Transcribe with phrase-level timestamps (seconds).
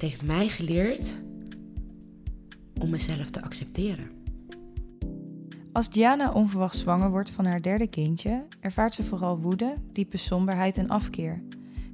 [0.00, 1.16] het heeft mij geleerd
[2.80, 4.10] om mezelf te accepteren.
[5.72, 10.76] Als Diana onverwacht zwanger wordt van haar derde kindje, ervaart ze vooral woede, diepe somberheid
[10.76, 11.42] en afkeer.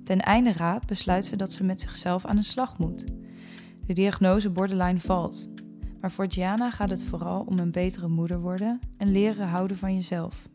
[0.04, 3.04] Ten einde raad besluit ze dat ze met zichzelf aan de slag moet.
[3.86, 5.48] De diagnose borderline valt.
[6.00, 9.94] Maar voor Diana gaat het vooral om een betere moeder worden en leren houden van
[9.94, 10.48] jezelf.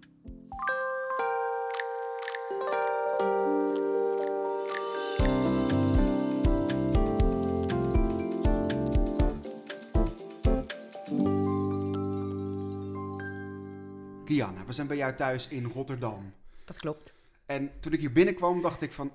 [14.71, 16.33] We zijn bij jou thuis in Rotterdam.
[16.65, 17.13] Dat klopt.
[17.45, 19.11] En toen ik hier binnenkwam, dacht ik van...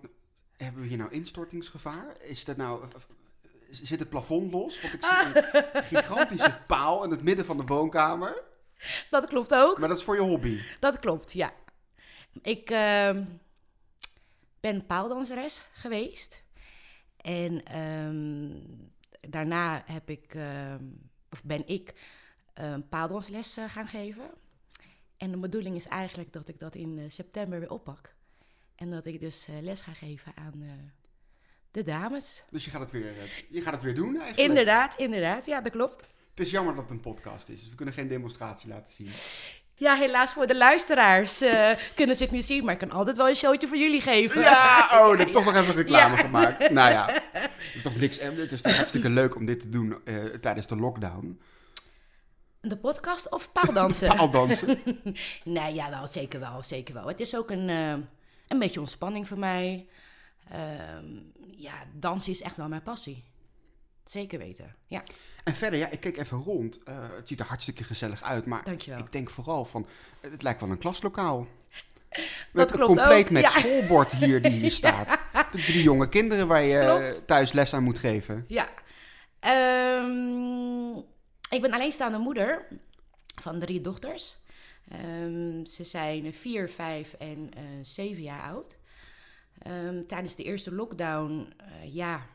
[0.56, 2.20] Hebben we hier nou instortingsgevaar?
[2.20, 2.84] Is er nou...
[3.70, 4.80] Zit het plafond los?
[4.80, 5.42] Want ik zie
[5.72, 8.42] een gigantische paal in het midden van de woonkamer.
[9.10, 9.78] Dat klopt ook.
[9.78, 10.60] Maar dat is voor je hobby.
[10.80, 11.52] Dat klopt, ja.
[12.42, 13.24] Ik ehm,
[14.60, 16.42] ben paaldanseres geweest.
[17.16, 18.50] En ehm,
[19.30, 20.84] daarna heb ik, ehm,
[21.30, 21.94] of ben ik
[22.60, 24.30] um, paaldansles eh, gaan geven.
[25.16, 28.14] En de bedoeling is eigenlijk dat ik dat in eh, september weer oppak.
[28.74, 30.92] En dat ik dus eh, les ga geven aan
[31.70, 32.44] de dames.
[32.50, 33.14] Dus je gaat het weer,
[33.48, 34.48] je gaat het weer doen eigenlijk?
[34.48, 35.46] Inderdaad, inderdaad.
[35.46, 36.06] Ja, dat klopt.
[36.30, 39.10] Het is jammer dat het een podcast is, dus we kunnen geen demonstratie laten zien.
[39.78, 43.16] Ja, helaas voor de luisteraars uh, kunnen ze het niet zien, maar ik kan altijd
[43.16, 44.40] wel een showtje voor jullie geven.
[44.40, 46.70] Ja, oh, ik heb toch nog even reclame gemaakt.
[46.70, 48.20] Nou ja, het is toch niks.
[48.20, 51.40] Het is toch hartstikke leuk om dit te doen uh, tijdens de lockdown.
[52.60, 54.08] De podcast of paaldansen?
[54.16, 54.78] paaldansen.
[55.44, 57.06] nee, ja, wel, zeker wel, zeker wel.
[57.06, 57.90] Het is ook een, uh,
[58.48, 59.88] een beetje ontspanning voor mij.
[61.56, 63.24] ja, dansen is echt wel mijn passie.
[64.04, 65.02] Zeker weten, ja.
[65.44, 66.80] En verder, ja, ik keek even rond.
[66.88, 68.46] Uh, het ziet er hartstikke gezellig uit.
[68.46, 68.98] Maar Dankjewel.
[68.98, 69.86] ik denk vooral van,
[70.20, 71.46] het lijkt wel een klaslokaal.
[72.52, 73.30] Dat klopt compleet ook.
[73.30, 73.48] met ja.
[73.48, 75.18] schoolbord hier die hier staat.
[75.52, 77.26] De drie jonge kinderen waar je Klopt.
[77.26, 78.44] thuis les aan moet geven.
[78.48, 78.68] Ja.
[80.00, 81.04] Um,
[81.50, 82.66] ik ben alleenstaande moeder
[83.40, 84.36] van drie dochters.
[85.14, 88.76] Um, ze zijn vier, vijf en uh, zeven jaar oud.
[89.66, 92.26] Um, tijdens de eerste lockdown, uh, ja,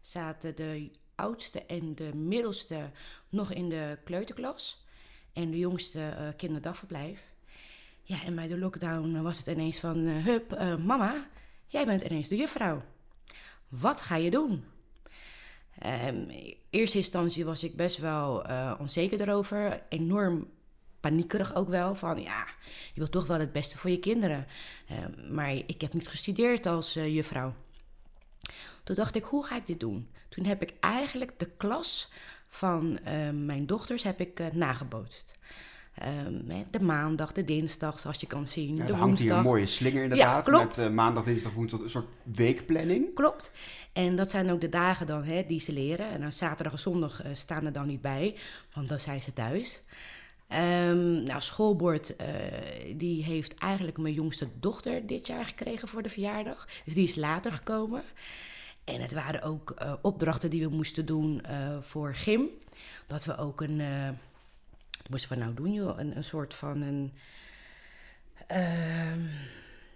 [0.00, 2.90] zaten de oudste en de middelste
[3.28, 4.86] nog in de kleuterklas.
[5.32, 7.20] En de jongste uh, kinderdagverblijf.
[8.02, 9.98] Ja, en bij de lockdown was het ineens van...
[9.98, 11.26] Hup, mama,
[11.66, 12.82] jij bent ineens de juffrouw.
[13.68, 14.64] Wat ga je doen?
[15.86, 18.46] Um, in eerste instantie was ik best wel
[18.78, 19.82] onzeker erover.
[19.88, 20.48] Enorm
[21.00, 21.94] paniekerig ook wel.
[21.94, 22.46] Van ja,
[22.92, 24.46] je wilt toch wel het beste voor je kinderen.
[24.90, 27.54] Uh, maar ik heb niet gestudeerd als uh, juffrouw.
[28.84, 30.10] Toen dacht ik, hoe ga ik dit doen?
[30.28, 32.12] Toen heb ik eigenlijk de klas
[32.46, 35.34] van uh, mijn dochters heb ik, nagebootst.
[36.70, 38.76] De maandag, de dinsdag, zoals je kan zien.
[38.76, 39.26] Ja, de hangt woensdag.
[39.26, 40.46] hier een mooie slinger inderdaad.
[40.46, 40.52] Ja.
[40.52, 43.14] Met maandag, dinsdag, woensdag een soort weekplanning.
[43.14, 43.52] Klopt.
[43.92, 46.08] En dat zijn ook de dagen dan hè, die ze leren.
[46.08, 48.34] En dan zaterdag en zondag staan er dan niet bij,
[48.74, 49.82] want dan zijn ze thuis.
[50.52, 52.26] Um, nou, schoolbord, uh,
[52.96, 56.68] die heeft eigenlijk mijn jongste dochter dit jaar gekregen voor de verjaardag.
[56.84, 58.02] Dus die is later gekomen.
[58.84, 61.42] En het waren ook opdrachten die we moesten doen
[61.80, 62.48] voor gym.
[63.06, 63.80] Dat we ook een,
[64.98, 67.12] wat moesten we nou doen joh, een, een soort van een...
[68.46, 69.20] ehm,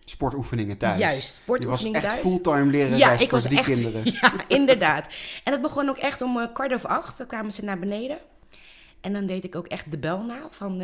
[0.05, 0.99] Sportoefeningen thuis.
[0.99, 2.15] Juist, sportoefeningen thuis.
[2.15, 4.03] Je was echt fulltime lerares ja, ik voor was drie echt, kinderen.
[4.21, 5.09] Ja, inderdaad.
[5.45, 7.19] En het begon ook echt om uh, kwart over acht.
[7.19, 8.19] Dan kwamen ze naar beneden.
[9.01, 10.47] En dan deed ik ook echt de bel na.
[10.51, 10.79] Van uh,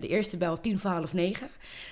[0.00, 1.48] de eerste bel tien voor half negen.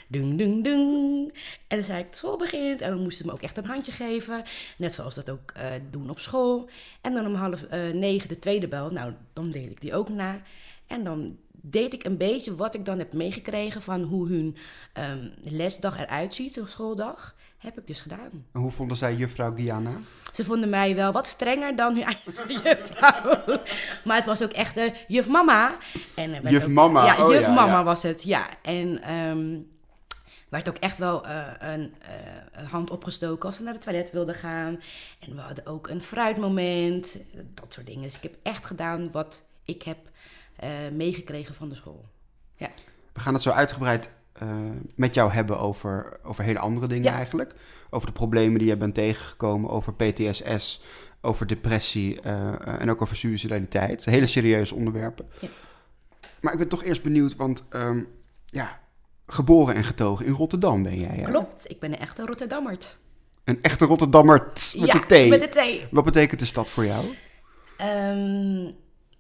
[0.09, 1.33] Dung, dung, dung.
[1.69, 2.81] En dan zei ik, school begint.
[2.81, 4.43] En dan moesten ze me ook echt een handje geven.
[4.79, 6.69] Net zoals dat ook uh, doen op school.
[7.01, 8.91] En dan om half uh, negen de tweede bel.
[8.91, 10.41] Nou, dan deed ik die ook na.
[10.93, 14.57] En dan deed ik een beetje wat ik dan heb meegekregen van hoe hun
[15.11, 17.35] um, lesdag eruit ziet, een schooldag.
[17.59, 18.47] Heb ik dus gedaan.
[18.53, 19.93] En hoe vonden zij juffrouw Gianna?
[20.33, 22.33] Ze vonden mij wel wat strenger dan hun eigen
[22.65, 23.61] juffrouw.
[24.05, 25.77] maar het was ook echt uh, juf mama.
[26.15, 27.05] En, juf ook, mama?
[27.05, 27.85] Ja, oh, juf ja, mama ja.
[27.85, 28.47] was het, ja.
[28.63, 29.71] En um,
[30.49, 31.95] werd ook echt wel uh, een,
[32.53, 34.81] een, hand opgestoken als ze naar het toilet wilden gaan.
[35.19, 37.19] En we hadden ook een fruitmoment,
[37.55, 38.03] dat soort dingen.
[38.03, 39.99] Dus ik heb echt gedaan wat ik heb
[40.63, 42.05] uh, meegekregen van de school.
[42.57, 42.71] Ja.
[43.13, 44.11] We gaan het zo uitgebreid
[44.43, 44.49] uh,
[44.95, 47.17] met jou hebben over, over hele andere dingen Ja.
[47.17, 47.55] eigenlijk.
[47.91, 50.83] Over de problemen die je bent tegengekomen, over PTSS,
[51.21, 54.05] over depressie uh, en ook over suicidaliteit.
[54.05, 55.29] Hele serieuze onderwerpen.
[55.41, 55.49] Ja.
[56.41, 58.09] Maar ik ben toch eerst benieuwd, want um,
[58.47, 58.81] ja,
[59.27, 61.17] geboren en getogen in Rotterdam ben jij.
[61.17, 61.23] Hè?
[61.25, 62.99] Klopt, ik ben een echte Rotterdammert.
[63.45, 65.29] Een echte Rotterdammer met ja, de thee.
[65.29, 65.87] met de thee.
[65.91, 67.05] Wat betekent de stad voor jou?
[67.83, 68.75] Um,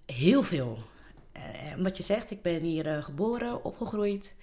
[0.06, 0.78] heel veel.
[1.78, 4.34] Wat je zegt, ik ben hier uh, geboren, opgegroeid.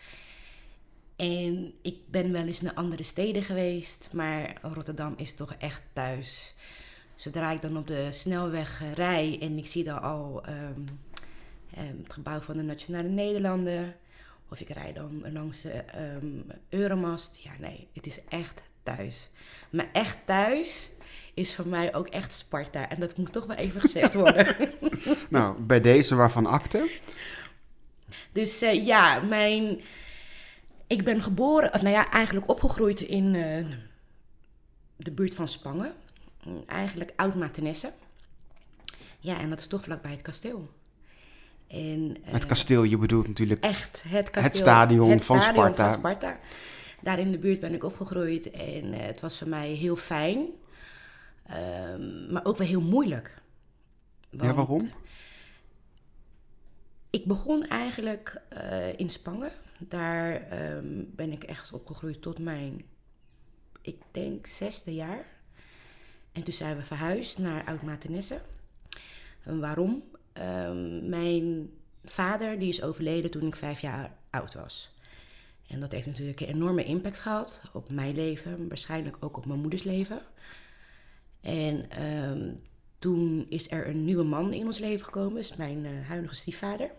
[1.16, 6.56] En ik ben wel eens naar andere steden geweest, maar Rotterdam is toch echt thuis.
[7.16, 10.82] zodra ik dan op de snelweg rij en ik zie dan al ehm,
[11.74, 13.96] ehm, het gebouw van de Nationale Nederlanden,
[14.50, 19.30] of ik rijd dan langs de ehm, Euromast, ja nee, het is echt thuis.
[19.70, 20.92] Maar echt thuis
[21.34, 22.90] is voor mij ook echt Sparta.
[22.90, 24.56] En dat moet toch wel even gezegd worden.
[25.30, 26.90] nou, bij deze waarvan akte?
[28.32, 29.82] Dus uh, ja, mijn...
[30.88, 33.66] Ik ben geboren, of nou ja, eigenlijk opgegroeid in uh,
[34.96, 35.94] de buurt van Spangen.
[36.66, 37.92] Eigenlijk Oud-Matenesse.
[39.20, 40.70] Ja, en dat is toch vlakbij het kasteel.
[41.68, 43.64] En, uh, het kasteel, je bedoelt natuurlijk...
[43.64, 44.44] Echt, het kasteel.
[44.44, 45.90] Het stadion, het van, stadion Sparta.
[45.90, 46.40] van Sparta.
[47.02, 50.48] Daar in de buurt ben ik opgegroeid en het was voor mij heel fijn.
[51.52, 53.42] Um, maar ook wel heel moeilijk.
[54.30, 54.92] ja, waarom?
[57.10, 59.52] Ik begon eigenlijk uh, in Spangen.
[59.80, 62.86] Daar um, ben ik echt opgegroeid tot mijn,
[63.82, 65.26] ik denk, zesde jaar.
[66.32, 68.42] En toen zijn we verhuisd naar Oud-Matenesse.
[69.44, 70.04] waarom?
[70.34, 71.70] Um, mijn
[72.04, 74.94] vader die is overleden toen ik vijf jaar oud was.
[75.68, 79.60] En dat heeft natuurlijk een enorme impact gehad op mijn leven, waarschijnlijk ook op mijn
[79.60, 80.22] moeders leven.
[81.42, 82.62] En um,
[83.00, 86.92] toen is er een nieuwe man in ons leven gekomen, is mijn uh, huidige stiefvader.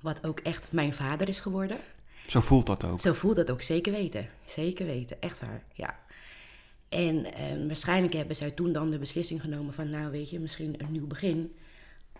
[0.00, 1.78] Wat ook echt mijn vader is geworden.
[2.26, 3.00] Zo voelt dat ook.
[3.00, 4.28] Zo voelt dat ook, zeker weten.
[4.44, 5.98] Zeker weten, echt waar, ja.
[6.88, 9.88] En um, waarschijnlijk hebben zij toen dan de beslissing genomen van...
[9.88, 11.54] nou weet je, misschien een nieuw begin.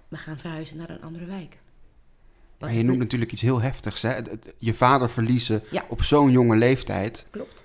[0.08, 1.58] We gaan verhuizen naar een andere wijk.
[2.58, 4.18] Maar je noemt natuurlijk iets heel heftigs, hè?
[4.58, 5.84] Je vader verliezen ja.
[5.88, 7.26] op zo'n jonge leeftijd.
[7.30, 7.64] Klopt.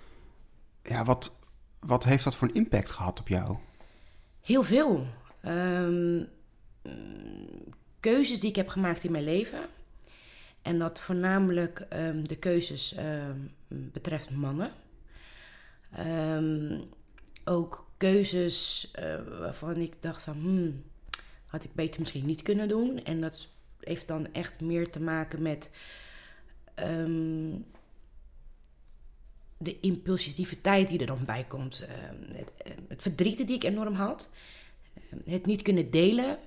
[0.84, 1.36] Ja, wat,
[1.86, 3.58] wat heeft dat voor een impact gehad op jou?
[4.42, 5.08] Heel veel.
[5.46, 6.28] Um,
[8.00, 9.66] keuzes die ik heb gemaakt in mijn leven.
[10.62, 14.72] En dat voornamelijk um, de keuzes um, betreft mannen.
[17.44, 20.34] ook keuzes uh, waarvan ik dacht van...
[20.34, 20.84] Hmm,
[21.46, 23.04] had ik beter misschien niet kunnen doen.
[23.04, 23.48] En dat
[23.80, 25.70] heeft dan echt meer te maken met...
[29.64, 31.82] de impulsiviteit die er dan bij komt.
[31.82, 32.52] Uh, het,
[32.88, 34.30] het, verdriet die ik enorm had.
[34.96, 36.38] Uh, het niet kunnen delen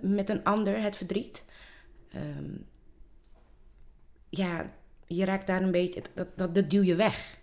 [0.00, 1.44] met een ander, het verdriet.
[2.14, 2.66] Um,
[4.28, 4.72] ja,
[5.06, 7.38] je raakt daar een beetje, dat, dat, dat duw je weg.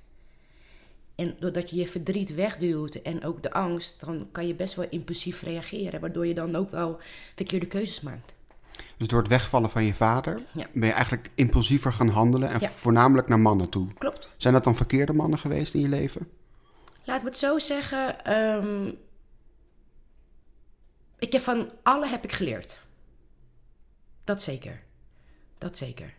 [1.16, 4.90] En doordat je je verdriet wegduwt en ook de angst, dan kan je best wel
[4.90, 7.00] impulsief reageren, waardoor je dan ook wel
[7.36, 8.35] verkeerde keuzes maakt.
[8.98, 10.68] Dus door het wegvallen van je vader ja.
[10.74, 12.70] ben je eigenlijk impulsiever gaan handelen en ja.
[12.70, 13.94] voornamelijk naar mannen toe.
[13.94, 14.30] Klopt.
[14.38, 16.30] Zijn dat dan verkeerde mannen geweest in je leven?
[17.04, 18.34] Laten we het zo zeggen.
[18.34, 18.98] Um,
[21.20, 22.80] ik heb van alle heb ik geleerd.
[24.24, 24.82] Dat zeker.
[25.58, 26.14] Dat zeker.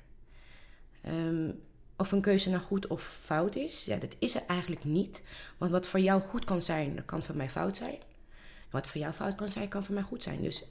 [1.08, 1.61] Um,
[1.97, 5.23] of een keuze nou goed of fout is, ja, dat is er eigenlijk niet.
[5.58, 7.94] Want wat voor jou goed kan zijn, dat kan voor mij fout zijn.
[7.94, 10.43] En wat voor jou fout kan zijn, kan voor mij goed zijn.
[10.43, 10.64] Dus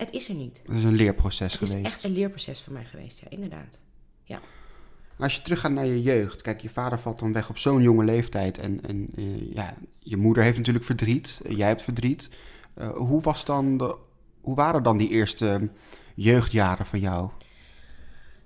[0.00, 0.60] het is er niet.
[0.64, 1.72] Het is een leerproces geweest.
[1.72, 3.80] Het is echt een leerproces voor mij geweest, ja, inderdaad.
[4.24, 4.40] Ja.
[5.18, 8.04] Als je teruggaat naar je jeugd, kijk, je vader valt dan weg op zo'n jonge
[8.04, 8.58] leeftijd.
[8.58, 12.28] En, en uh, ja, je moeder heeft natuurlijk verdriet, jij hebt verdriet.
[12.78, 13.96] Uh, hoe, was dan de,
[14.40, 15.70] hoe waren dan die eerste
[16.14, 17.30] jeugdjaren van jou?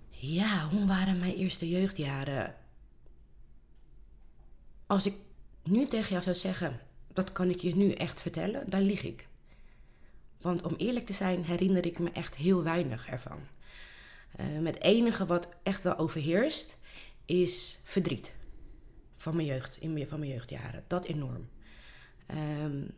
[0.08, 2.54] Ja, hoe waren mijn eerste jeugdjaren?
[4.86, 5.14] Als ik
[5.62, 6.80] nu tegen jou zou zeggen,
[7.12, 9.26] dat kan ik je nu echt vertellen, dan lieg ik.
[10.44, 13.38] Want om eerlijk te zijn, herinner ik me echt heel weinig ervan.
[14.36, 16.78] Het enige wat echt wel overheerst,
[17.24, 18.34] is verdriet.
[19.16, 20.84] Van mijn jeugd, in, van mijn jeugdjaren.
[20.86, 21.48] Dat enorm.
[22.62, 22.90] Um,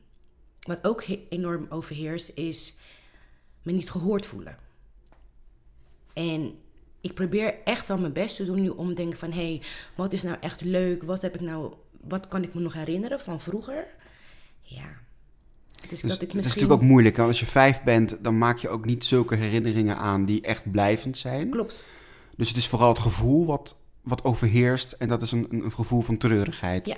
[0.60, 2.76] wat ook enorm overheerst, is
[3.62, 4.58] me niet gehoord voelen.
[6.12, 6.58] En
[7.00, 9.32] ik probeer echt wel mijn best te doen nu om te denken van...
[9.32, 9.62] hé, hey,
[9.96, 11.02] wat is nou echt leuk?
[11.02, 13.86] Wat, heb ik nou, wat kan ik me nog herinneren van vroeger?
[14.60, 15.04] Ja,
[15.90, 16.36] dus, dus dat ik misschien...
[16.36, 17.16] Het is natuurlijk ook moeilijk.
[17.16, 20.70] Want als je vijf bent, dan maak je ook niet zulke herinneringen aan die echt
[20.70, 21.50] blijvend zijn.
[21.50, 21.84] Klopt.
[22.36, 24.92] Dus het is vooral het gevoel wat, wat overheerst.
[24.92, 26.86] En dat is een, een gevoel van treurigheid.
[26.86, 26.96] Ja,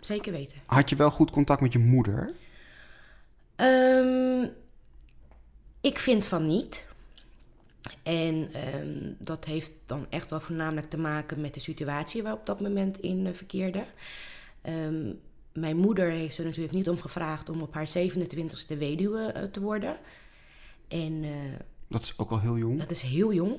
[0.00, 0.56] zeker weten.
[0.66, 2.34] Had je wel goed contact met je moeder?
[3.56, 4.50] Um,
[5.80, 6.84] ik vind van niet.
[8.02, 12.46] En um, dat heeft dan echt wel voornamelijk te maken met de situatie waar op
[12.46, 13.84] dat moment in uh, verkeerde.
[14.62, 15.20] Um,
[15.54, 19.60] mijn moeder heeft er natuurlijk niet om gevraagd om op haar 27e weduwe uh, te
[19.60, 19.98] worden.
[20.88, 21.52] En, uh,
[21.88, 22.78] dat is ook al heel jong.
[22.78, 23.56] Dat is heel jong.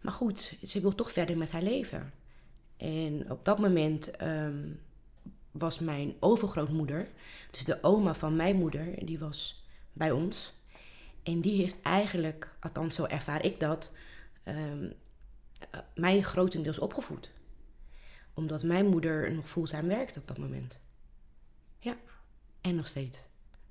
[0.00, 2.12] Maar goed, ze wil toch verder met haar leven.
[2.76, 4.80] En op dat moment um,
[5.50, 7.08] was mijn overgrootmoeder,
[7.50, 10.52] dus de oma van mijn moeder, die was bij ons.
[11.22, 13.92] En die heeft eigenlijk, althans zo ervaar ik dat,
[14.44, 14.92] um,
[15.94, 17.30] mij grotendeels opgevoed.
[18.34, 20.80] Omdat mijn moeder nog fulltime werkte op dat moment.
[21.82, 21.96] Ja.
[22.60, 23.18] En nog steeds.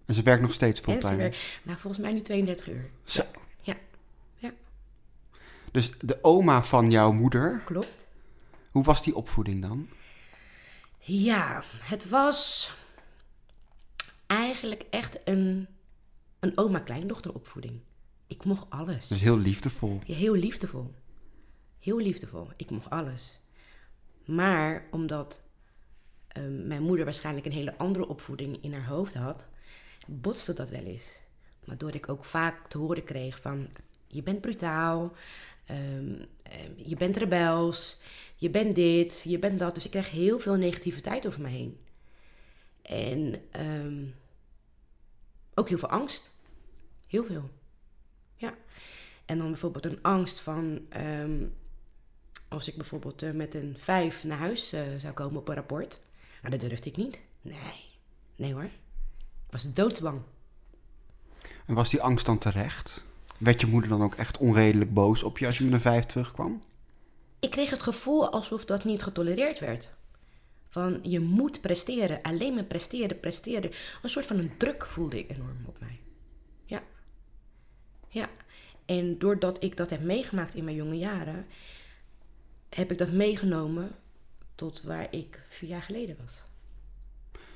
[0.05, 1.15] En ze werkt nog steeds En ze fulltime.
[1.17, 2.89] weer, nou, volgens mij nu 32 uur.
[3.03, 3.23] Zo.
[3.61, 3.75] Ja.
[4.35, 4.51] Ja.
[5.71, 8.07] Dus de oma van jouw moeder, Klopt.
[8.71, 9.89] hoe was die opvoeding dan?
[10.99, 12.71] Ja, het was
[14.27, 15.67] eigenlijk echt een,
[16.39, 17.79] een oma-kleindochter opvoeding.
[18.27, 19.07] Ik mocht alles.
[19.07, 19.99] Dus heel liefdevol.
[20.05, 20.93] Ja, heel liefdevol.
[21.79, 22.49] Heel liefdevol.
[22.55, 23.39] Ik mocht alles.
[24.25, 25.43] Maar omdat
[26.33, 29.45] ehm, mijn moeder waarschijnlijk een hele andere opvoeding in haar hoofd had,
[30.07, 31.19] botste dat wel eens.
[31.65, 33.69] Waardoor ik ook vaak te horen kreeg van,
[34.07, 35.13] je bent brutaal,
[35.65, 37.99] ehm, ehm, je bent rebels,
[38.35, 39.75] je bent dit, je bent dat.
[39.75, 41.79] Dus ik kreeg heel veel negativiteit over me heen.
[42.81, 43.41] En
[45.53, 46.31] ook heel veel angst.
[47.07, 47.49] Heel veel.
[48.35, 48.53] Ja.
[49.25, 50.87] En dan bijvoorbeeld een angst van...
[52.51, 55.99] als ik bijvoorbeeld eh, met een vijf naar huis eh, zou komen op een rapport.
[56.49, 57.21] Dat durfde ik niet.
[57.41, 57.89] Nee.
[58.35, 58.63] Nee hoor.
[58.63, 60.21] Ik was doodsbang.
[61.65, 63.03] En was die angst dan terecht?
[63.37, 66.05] Werd je moeder dan ook echt onredelijk boos op je als je met een vijf
[66.05, 66.61] terugkwam?
[67.39, 69.89] Ik kreeg het gevoel alsof dat niet getolereerd werd.
[70.69, 73.71] Van je moet presteren, alleen maar presteren, presteren.
[74.01, 75.99] Een soort van een druk voelde ik enorm op mij.
[76.65, 76.83] Ja.
[78.07, 78.29] Ja.
[78.85, 81.45] En doordat ik dat heb meegemaakt in mijn jonge jaren,
[82.69, 83.91] heb ik dat meegenomen
[84.61, 86.41] tot waar ik vier jaar geleden was.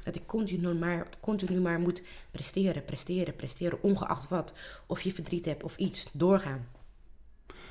[0.04, 4.54] Dat ik continu maar, continu maar moet presteren, presteren, presteren, ongeacht wat.
[4.86, 6.68] Of je verdriet hebt of iets, doorgaan.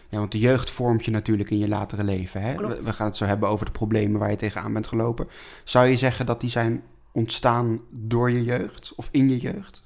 [0.09, 2.41] Ja, want de jeugd vormt je natuurlijk in je latere leven.
[2.43, 2.55] Hè?
[2.55, 2.77] Klopt.
[2.77, 5.29] We, we gaan het zo hebben over de problemen waar je tegenaan bent gelopen.
[5.65, 9.83] Zou je zeggen dat die zijn ontstaan door je jeugd of in je jeugd?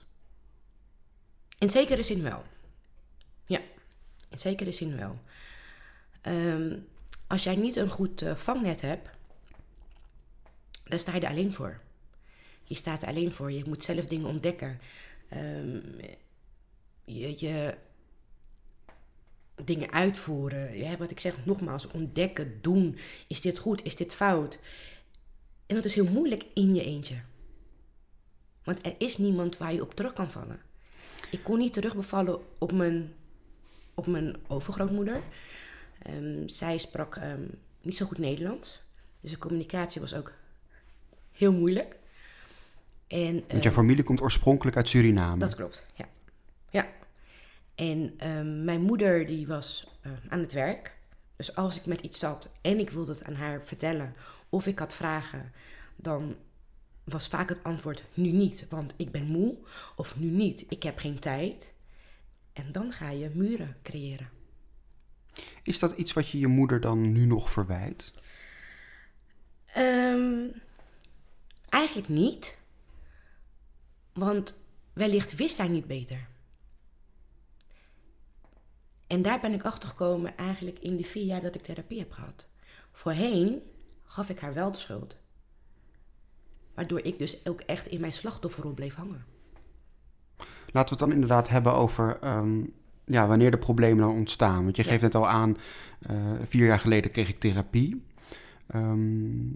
[1.59, 2.43] In zekere zin wel.
[3.47, 3.61] Ja,
[4.28, 5.19] in zekere zin wel.
[6.21, 6.76] Ehm,
[7.26, 9.09] als jij niet een goed eh, vangnet hebt,
[10.88, 11.80] dan sta je er alleen voor.
[12.64, 13.52] Je staat er alleen voor.
[13.52, 14.80] Je moet zelf dingen ontdekken.
[15.28, 15.80] Ehm,
[17.04, 17.75] je, je
[19.64, 20.78] dingen uitvoeren.
[20.78, 22.99] Ja, wat ik zeg nogmaals, ontdekken, doen.
[23.26, 23.85] Is dit goed?
[23.85, 24.59] Is dit fout?
[25.66, 27.21] En dat is heel moeilijk in je eentje.
[28.64, 30.61] Want er is niemand waar je op terug kan vallen.
[31.30, 33.14] Ik kon niet terugbevallen op mijn,
[33.95, 35.23] op mijn overgrootmoeder.
[36.02, 37.42] Ehm, zij sprak ehm,
[37.80, 38.80] niet zo goed Nederlands.
[39.21, 40.33] Dus de communicatie was ook
[41.38, 41.97] heel moeilijk.
[43.07, 45.38] En, Want ehm, jouw familie komt oorspronkelijk uit Suriname.
[45.38, 46.09] dat klopt, ja.
[46.71, 46.88] Ja.
[47.75, 50.97] En ehm, mijn moeder die was eh, aan het werk.
[51.37, 54.14] Dus als ik met iets zat en ik wilde het aan haar vertellen
[54.49, 55.52] of ik had vragen,
[55.97, 56.37] dan
[57.04, 59.57] was vaak het antwoord nu niet, want ik ben moe.
[59.97, 61.73] Of nu niet, ik heb geen tijd.
[62.52, 64.28] En dan ga je muren creëren.
[65.62, 68.12] Is dat iets wat je je moeder dan nu nog verwijt?
[69.66, 70.45] Ehm,
[71.68, 72.58] eigenlijk niet.
[74.12, 76.28] Want wellicht wist zij niet beter.
[79.06, 82.12] En daar ben ik achter gekomen eigenlijk in die vier jaar dat ik therapie heb
[82.12, 82.48] gehad.
[82.92, 83.62] Voorheen
[84.04, 85.16] gaf ik haar wel de schuld.
[86.75, 89.25] Waardoor ik dus ook echt in mijn slachtofferrol bleef hangen.
[90.72, 92.64] Laten we het dan inderdaad hebben over ehm,
[93.04, 94.64] ja, wanneer de problemen dan ontstaan.
[94.64, 94.88] Want je Ja.
[94.88, 95.56] geeft net al aan,
[96.00, 98.04] eh, vier jaar geleden kreeg ik therapie.
[98.66, 99.50] Ehm,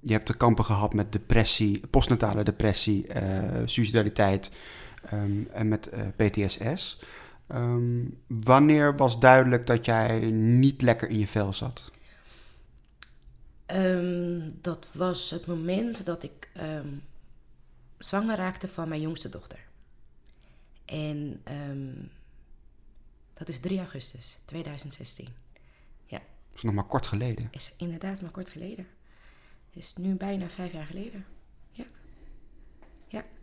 [0.00, 4.50] je hebt te kampen gehad met depressie, postnatale depressie, eh suicidaliteit
[5.02, 7.00] ehm, en met eh, PTSS.
[7.46, 11.90] Ehm, wanneer was duidelijk dat jij niet lekker in je vel zat?
[13.66, 16.48] Ehm, dat was het moment dat ik
[17.98, 19.58] zwanger raakte van mijn jongste dochter.
[20.84, 21.42] En
[23.34, 25.28] dat is 3 augustus 2016.
[26.08, 27.48] Dat is nog maar kort geleden.
[27.50, 28.86] Is inderdaad maar kort geleden.
[29.70, 31.24] Is nu bijna vijf jaar geleden.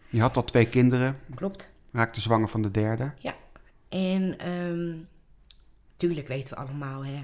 [0.09, 1.71] Je had al twee kinderen, Klopt.
[1.91, 3.13] raakte zwanger van de derde.
[3.89, 4.97] En ehm
[5.97, 7.23] tuurlijk weten we allemaal hè,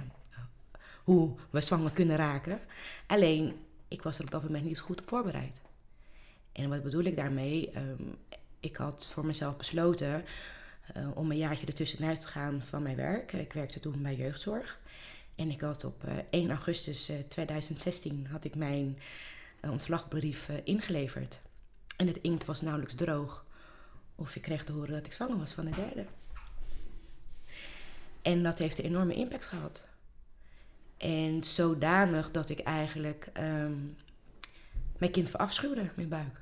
[1.03, 2.59] hoe we zwanger kunnen raken.
[3.07, 3.55] Alleen,
[3.87, 5.61] ik was er op dat moment niet goed op voorbereid.
[6.51, 7.71] En wat bedoel ik daarmee?
[7.71, 8.03] Ehm,
[8.59, 10.25] ik had voor mezelf besloten
[10.93, 13.33] eh, om een jaartje ertussenuit te gaan van mijn werk.
[13.33, 14.79] Ik werkte toen bij jeugdzorg.
[15.35, 18.97] En ik had op eh, 1 augustus eh, 2016 had ik mijn
[19.59, 21.39] eh, ontslagbrief eh, ingeleverd.
[21.97, 23.45] En het inkt was nauwelijks droog.
[24.15, 26.05] Of ik kreeg te horen dat ik zwanger was van de derde.
[28.21, 29.89] En dat heeft een enorme impact gehad.
[30.97, 33.77] En zodanig dat ik eigenlijk ehm,
[34.97, 36.41] mijn kind verafschuwde, mijn buik.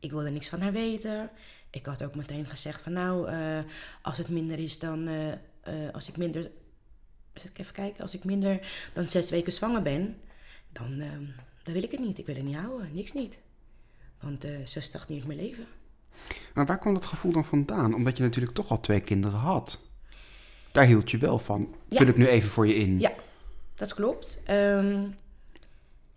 [0.00, 1.30] Ik wilde niks van haar weten.
[1.70, 3.58] Ik had ook meteen gezegd van nou, eh,
[4.02, 5.38] als het minder is dan, eh, eh,
[5.92, 6.50] als ik minder,
[7.44, 10.16] ik even kijken, als ik minder dan zes weken zwanger ben,
[10.72, 11.24] dan, ehm,
[11.62, 12.18] dan wil ik het niet.
[12.18, 13.38] Ik wil het niet houden, niks niet.
[14.20, 15.66] Want uh, zo stagneert mijn leven.
[16.54, 17.94] Maar waar kwam dat gevoel dan vandaan?
[17.94, 19.80] Omdat je natuurlijk toch al twee kinderen had.
[20.72, 21.74] Daar hield je wel van.
[21.88, 21.96] Ja.
[21.96, 23.00] Vul ik nu even voor je in.
[23.00, 23.12] Ja,
[23.74, 24.40] dat klopt.
[24.44, 25.06] Ehm,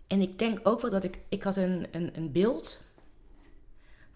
[0.06, 1.18] en ik denk ook wel dat ik...
[1.28, 2.84] Ik had een, een, een beeld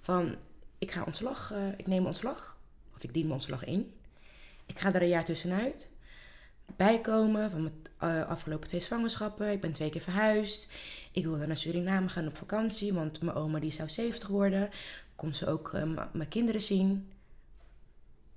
[0.01, 0.35] van...
[0.79, 2.57] Ik ga ontslag, eh, ik neem ontslag.
[2.97, 3.93] Of ik dien mijn ontslag in.
[4.67, 5.89] Ik ga er een jaar tussenuit.
[6.77, 9.51] Bijkomen van mijn eh, afgelopen twee zwangerschappen.
[9.51, 10.69] Ik ben twee keer verhuisd.
[11.13, 12.93] Ik wilde naar Suriname gaan op vakantie.
[12.95, 14.71] Want mijn oma die zou 70 worden.
[15.17, 17.13] Kon ze ook eh, mijn kinderen zien.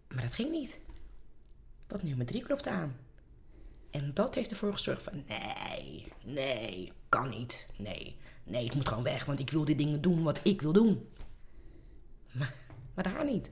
[0.07, 0.79] Maar dat ging niet.
[1.87, 2.95] Want nummer drie klopte aan.
[3.89, 5.23] En dat heeft ervoor gezorgd van...
[5.27, 7.67] Nee, nee, kan niet.
[7.77, 9.25] Nee, nee, het moet gewoon weg.
[9.25, 11.07] Want ik wil die dingen doen wat ik wil doen.
[12.31, 12.53] Maar,
[12.93, 13.51] maar dat gaat niet.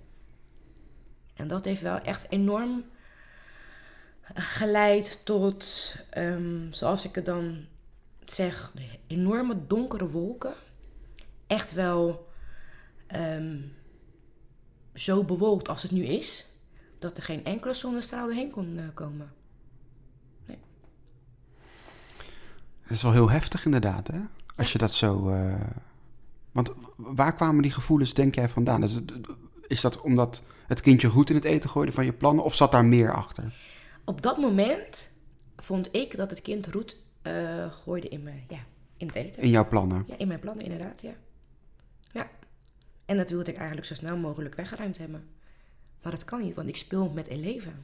[1.34, 2.86] En dat heeft wel echt enorm
[4.34, 7.66] geleid tot, um, zoals ik het dan
[8.26, 8.72] zeg,
[9.08, 10.54] enorme donkere wolken.
[11.48, 12.28] Echt wel
[13.16, 13.74] um,
[14.94, 16.50] zo bewolkt als het nu is,
[17.00, 19.34] dat er geen enkele zonnestraal doorheen kon uh, komen.
[22.82, 24.20] Het is wel heel heftig inderdaad, hè?
[24.56, 25.30] Als je dat zo...
[25.30, 25.62] Uh...
[26.52, 28.84] Want waar kwamen die gevoelens, denk jij, vandaan?
[28.84, 29.14] Is, het,
[29.68, 32.72] is dat omdat het kindje goed in het eten gooide van je plannen, of zat
[32.72, 33.54] daar meer achter?
[34.06, 35.12] Op dat moment
[35.58, 38.60] vond ik dat het kind roet uh, gooide in, me, ja,
[38.98, 39.44] in het eten.
[39.44, 40.04] In jouw plannen?
[40.08, 41.14] Ja, in mijn plannen inderdaad, ja.
[42.12, 42.30] Ja.
[43.06, 45.30] En dat wilde ik eigenlijk zo snel mogelijk weggeruimd hebben.
[46.02, 47.84] Maar dat kan niet, want ik speel met een leven.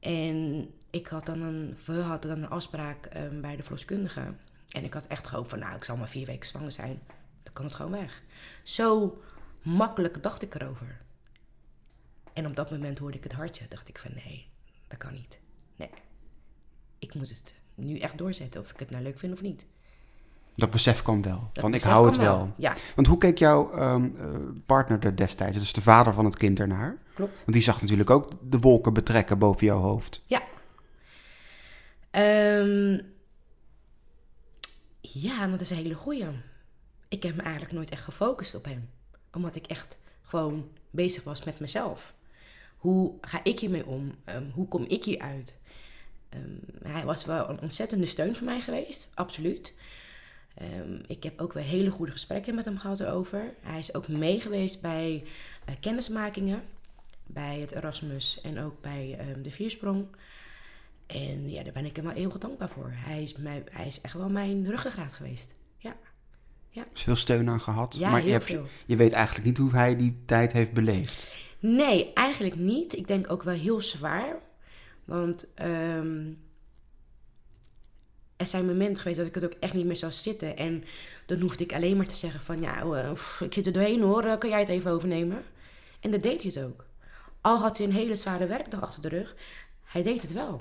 [0.00, 4.34] En ik had dan een, we hadden dan een afspraak um, bij de verloskundige.
[4.68, 7.00] En ik had echt gehoopt van, nou, ik zal maar vier weken zwanger zijn.
[7.42, 8.22] Dan kan het gewoon weg.
[8.62, 9.18] Zo
[9.62, 10.99] makkelijk dacht ik erover.
[12.32, 13.64] En op dat moment hoorde ik het hartje.
[13.68, 14.48] Dacht ik van, nee,
[14.88, 15.38] dat kan niet.
[15.76, 15.90] Nee,
[16.98, 18.60] ik moet het nu echt doorzetten.
[18.60, 19.66] Of ik het nou leuk vind of niet.
[20.54, 21.50] Dat besef kwam wel.
[21.52, 22.36] Dat van ik hou het wel.
[22.36, 22.74] wel, ja.
[22.94, 26.60] Want hoe keek jouw um, uh, partner er destijds, dus de vader van het kind,
[26.60, 26.98] ernaar?
[27.14, 27.38] Klopt.
[27.38, 30.24] Want die zag natuurlijk ook de wolken betrekken boven jouw hoofd.
[30.26, 30.42] Ja.
[32.60, 33.02] Um,
[35.00, 36.26] ja, dat is een hele goeie.
[37.08, 38.90] Ik heb me eigenlijk nooit echt gefocust op hem.
[39.32, 42.14] Omdat ik echt gewoon bezig was met mezelf.
[42.80, 44.14] Hoe ga ik hiermee om?
[44.28, 45.58] Um, hoe kom ik hieruit?
[46.34, 49.74] Um, hij was wel een ontzettende steun voor mij geweest, absoluut.
[50.62, 53.54] Um, ik heb ook weer hele goede gesprekken met hem gehad erover.
[53.60, 55.24] Hij is ook meegeweest bij
[55.68, 56.62] uh, kennismakingen,
[57.26, 60.06] bij het Erasmus en ook bij um, de Viersprong.
[61.06, 62.92] En ja, daar ben ik hem wel eeuwig dankbaar voor.
[62.94, 63.34] Hij is,
[63.70, 65.54] hij is echt wel mijn ruggengraat geweest.
[65.76, 65.96] Ja.
[66.68, 66.84] ja.
[66.92, 67.96] Veel steun aan gehad.
[67.98, 71.34] Ja, maar heel je, hebt, je weet eigenlijk niet hoe hij die tijd heeft beleefd.
[71.60, 72.96] Nee, eigenlijk niet.
[72.96, 74.38] Ik denk ook wel heel zwaar.
[75.04, 76.38] Want um,
[78.36, 80.56] er zijn momenten geweest dat ik het ook echt niet meer zou zitten.
[80.56, 80.84] En
[81.26, 82.60] dan hoefde ik alleen maar te zeggen van...
[82.60, 85.42] Ja, pff, ik zit er doorheen hoor, uh, kan jij het even overnemen?
[86.00, 86.86] En dat deed hij het ook.
[87.40, 89.36] Al had hij een hele zware werkdag achter de rug,
[89.82, 90.60] hij deed het wel.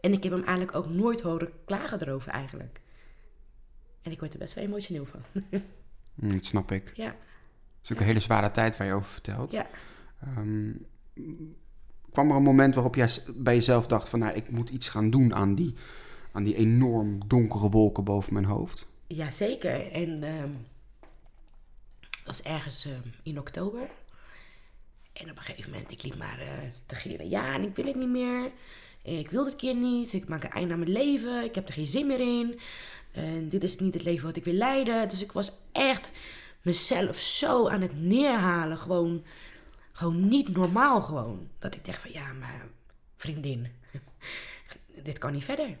[0.00, 2.80] En ik heb hem eigenlijk ook nooit horen klagen erover eigenlijk.
[4.02, 5.20] En ik word er best wel emotioneel van.
[6.14, 6.92] Mm, dat snap ik.
[6.94, 7.16] ja,
[7.82, 9.52] Het is ook een hele zware tijd waar je over vertelt.
[9.52, 9.66] ja.
[10.38, 10.86] Um,
[12.10, 14.18] kwam er een moment waarop jij bij jezelf dacht van...
[14.18, 15.74] Nou, ik moet iets gaan doen aan die,
[16.32, 18.86] aan die enorm donkere wolken boven mijn hoofd?
[19.06, 19.92] Ja, zeker.
[19.92, 20.66] En um,
[22.00, 22.92] dat was ergens uh,
[23.22, 23.80] in oktober.
[25.12, 26.48] En op een gegeven moment, ik liep maar uh,
[26.86, 27.28] te gieren.
[27.28, 28.50] Ja, en ik wil het niet meer.
[29.02, 30.12] Ik wil dit keer niet.
[30.12, 31.44] Ik maak een einde aan mijn leven.
[31.44, 32.60] Ik heb er geen zin meer in.
[33.12, 35.08] En dit is niet het leven wat ik wil leiden.
[35.08, 36.12] Dus ik was echt
[36.62, 38.78] mezelf zo aan het neerhalen.
[38.78, 39.24] Gewoon,
[39.92, 41.48] gewoon niet normaal gewoon.
[41.58, 42.66] Dat ik dacht van, ja, maar
[43.16, 43.72] vriendin,
[45.02, 45.78] dit kan niet verder.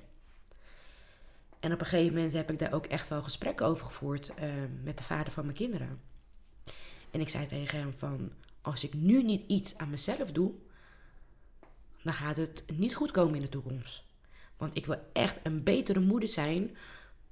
[1.60, 4.52] En op een gegeven moment heb ik daar ook echt wel gesprekken over gevoerd uh,
[4.82, 6.00] met de vader van mijn kinderen.
[7.10, 10.52] En ik zei tegen hem van, als ik nu niet iets aan mezelf doe,
[12.02, 14.04] dan gaat het niet goed komen in de toekomst.
[14.56, 16.76] Want ik wil echt een betere moeder zijn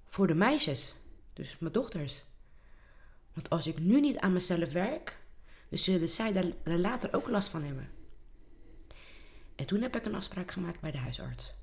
[0.07, 0.95] voor de meisjes,
[1.33, 2.25] dus mijn dochters.
[3.33, 5.19] Want als ik nu niet aan mezelf werk,
[5.69, 7.89] dan zullen zij daar, later ook last van hebben.
[9.57, 11.55] En toen heb ik een afspraak gemaakt bij de huisarts.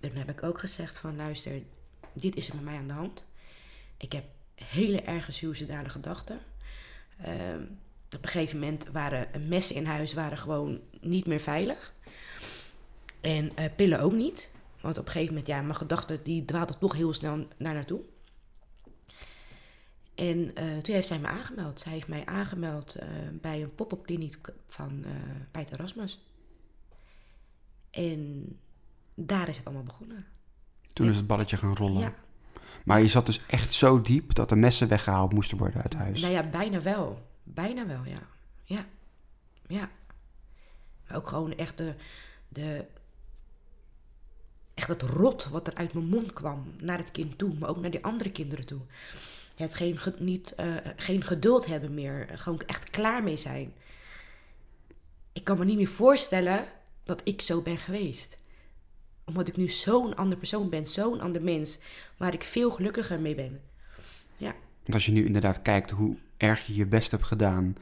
[0.00, 1.62] Toen heb ik ook gezegd van luister,
[2.12, 3.24] dit is er met mij aan de hand.
[3.96, 6.40] Ik heb hele erge suïcidale gedachten.
[7.20, 7.26] Uh,
[8.14, 11.94] op een gegeven moment waren messen in huis waren gewoon niet meer veilig.
[13.20, 14.50] En uh, pillen ook niet.
[14.80, 18.00] Want op een gegeven moment, ja, mijn gedachten die dwaalden toch heel snel naar naartoe.
[20.14, 21.80] En uh, toen heeft zij me aangemeld.
[21.80, 25.10] Zij heeft mij aangemeld uh, bij een pop-up kliniek van uh,
[25.50, 26.22] bij het Erasmus.
[27.90, 28.46] En
[29.14, 30.26] daar is het allemaal begonnen.
[30.92, 32.00] Toen en, is het balletje gaan rollen.
[32.00, 32.14] Ja.
[32.84, 36.20] Maar je zat dus echt zo diep dat de messen weggehaald moesten worden uit huis.
[36.20, 37.26] Nou ja, bijna wel.
[37.42, 38.18] Bijna wel, ja.
[38.64, 38.86] Ja.
[39.66, 39.90] Ja.
[41.06, 41.94] Maar ook gewoon echt de,
[42.48, 42.84] de...
[44.74, 47.54] Echt het rot wat er uit mijn mond kwam naar het kind toe.
[47.58, 48.80] Maar ook naar die andere kinderen toe.
[49.54, 52.28] Het geen, ge- niet, eh, geen geduld hebben meer.
[52.34, 53.72] Gewoon echt klaar mee zijn.
[55.32, 56.64] Ik kan me niet meer voorstellen
[57.04, 58.38] dat ik zo ben geweest.
[59.24, 60.86] Omdat ik nu zo'n ander persoon ben.
[60.86, 61.78] Zo'n ander mens.
[62.16, 63.60] Waar ik veel gelukkiger mee ben.
[64.36, 64.54] Ja.
[64.82, 67.76] Want als je nu inderdaad kijkt hoe erg je je best hebt gedaan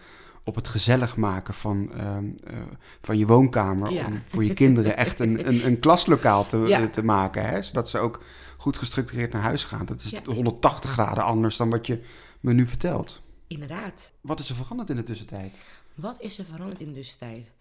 [0.45, 2.57] op het gezellig maken van, ehm, eh,
[3.03, 3.93] van je woonkamer.
[3.93, 4.07] Ja.
[4.07, 6.89] Om voor je kinderen echt een, een, een klaslokaal te, Ja.
[6.89, 7.45] te maken.
[7.49, 7.63] Hè?
[7.63, 8.23] Zodat ze ook
[8.63, 9.87] goed gestructureerd naar huis gaan.
[9.87, 10.23] Dat is Ja.
[10.25, 12.03] 180 graden anders dan wat je
[12.41, 13.23] me nu vertelt.
[13.47, 14.13] Inderdaad.
[14.21, 15.59] Wat is er veranderd in de tussentijd?
[15.95, 17.53] Wat is er veranderd in de tussentijd?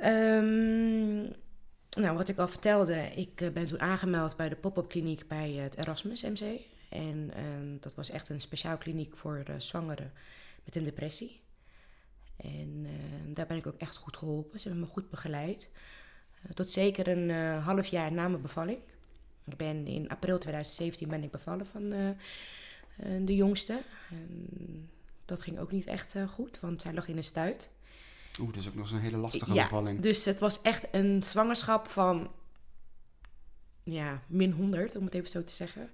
[0.00, 1.20] Ehm,
[2.02, 5.52] nou, wat ik al vertelde, ik eh, ben toen aangemeld bij de pop-up kliniek bij
[5.52, 6.60] het Erasmus MC.
[6.88, 10.12] En ehm, dat was echt een speciaal kliniek voor eh, zwangeren
[10.64, 11.40] met een depressie.
[12.36, 14.60] En eh, daar ben ik ook echt goed geholpen.
[14.60, 15.70] Ze hebben me goed begeleid.
[16.42, 18.78] Eh, tot zeker een half jaar na mijn bevalling.
[19.44, 22.16] Ik ben in april 2017 ben ik bevallen van eh, eh,
[23.26, 23.82] de jongste.
[24.10, 24.90] En
[25.24, 27.70] dat ging ook niet echt eh, goed, want zij lag in een stuit.
[28.40, 30.00] Oeh, dat is ook nog eens een hele lastige Ja, bevalling.
[30.00, 32.30] Dus het was echt een zwangerschap van
[33.82, 35.90] ja, min 100, om het even zo te zeggen.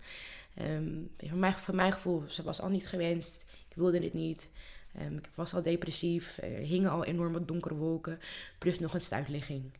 [0.54, 3.44] Ehm, voor, mij, voor mijn gevoel, ze was al niet gewenst.
[3.68, 4.50] Ik wilde dit niet.
[4.94, 6.38] Ehm, ik was al depressief.
[6.38, 8.20] Er hingen al enorme donkere wolken.
[8.58, 9.72] Plus nog een stuitligging.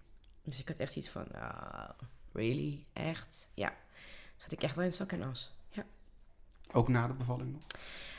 [0.43, 1.89] Dus ik had echt iets van, ah,
[2.39, 2.85] really?
[2.93, 3.49] Echt?
[3.55, 3.77] Ja.
[4.37, 5.53] Zat ik echt wel in zak en as.
[5.71, 5.85] Ja.
[6.73, 7.63] Ook na de bevalling nog?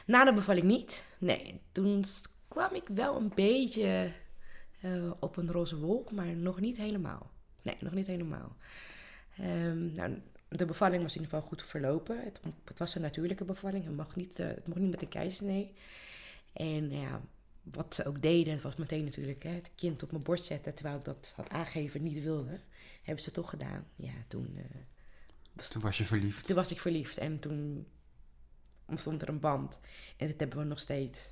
[0.06, 1.06] Na de bevalling niet.
[1.18, 2.04] Nee, toen
[2.48, 4.12] kwam ik wel een beetje
[4.82, 7.32] eh, op een roze wolk, maar nog niet helemaal.
[7.62, 8.56] Nee, nog niet helemaal.
[9.38, 12.24] Ehm, nou, de bevalling was in ieder geval goed verlopen.
[12.24, 13.86] Het, het was een natuurlijke bevalling.
[13.86, 15.74] Het mocht niet, eh, het mocht niet met een keizersnee.
[16.54, 17.22] En ja,
[17.64, 20.76] wat ze ook deden, het was meteen natuurlijk hè, het kind op mijn borst zetten,
[20.76, 22.60] terwijl ik dat had aangegeven niet wilde.
[23.02, 23.88] Hebben ze toch gedaan.
[23.96, 26.46] Ja, toen, eh, Toen was je verliefd.
[26.46, 27.88] toen was ik verliefd en toen
[28.86, 29.80] ontstond er een band.
[30.18, 31.32] En dat hebben we nog steeds.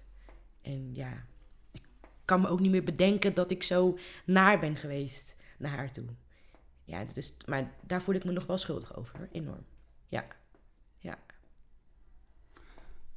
[0.62, 1.26] En ja,
[1.72, 1.82] ik
[2.26, 6.06] kan me ook niet meer bedenken dat ik zo naar ben geweest naar haar toe.
[6.84, 9.66] Ja, dus, maar daar voel ik me nog wel schuldig over, enorm.
[10.08, 10.28] Ja,
[10.98, 11.20] ja.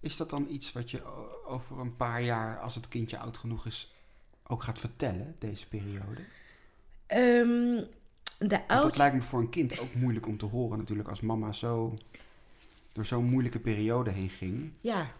[0.01, 1.05] Is dat dan iets wat je
[1.45, 3.93] over een paar jaar, als het kindje oud genoeg is,
[4.43, 6.25] ook gaat vertellen, deze periode?
[7.07, 7.85] Ehm,
[8.49, 11.53] de dat lijkt me voor een kind ook moeilijk om te horen natuurlijk, als mama
[11.53, 11.95] zo
[12.93, 14.73] door zo'n moeilijke periode heen ging.
[14.81, 15.13] Ja,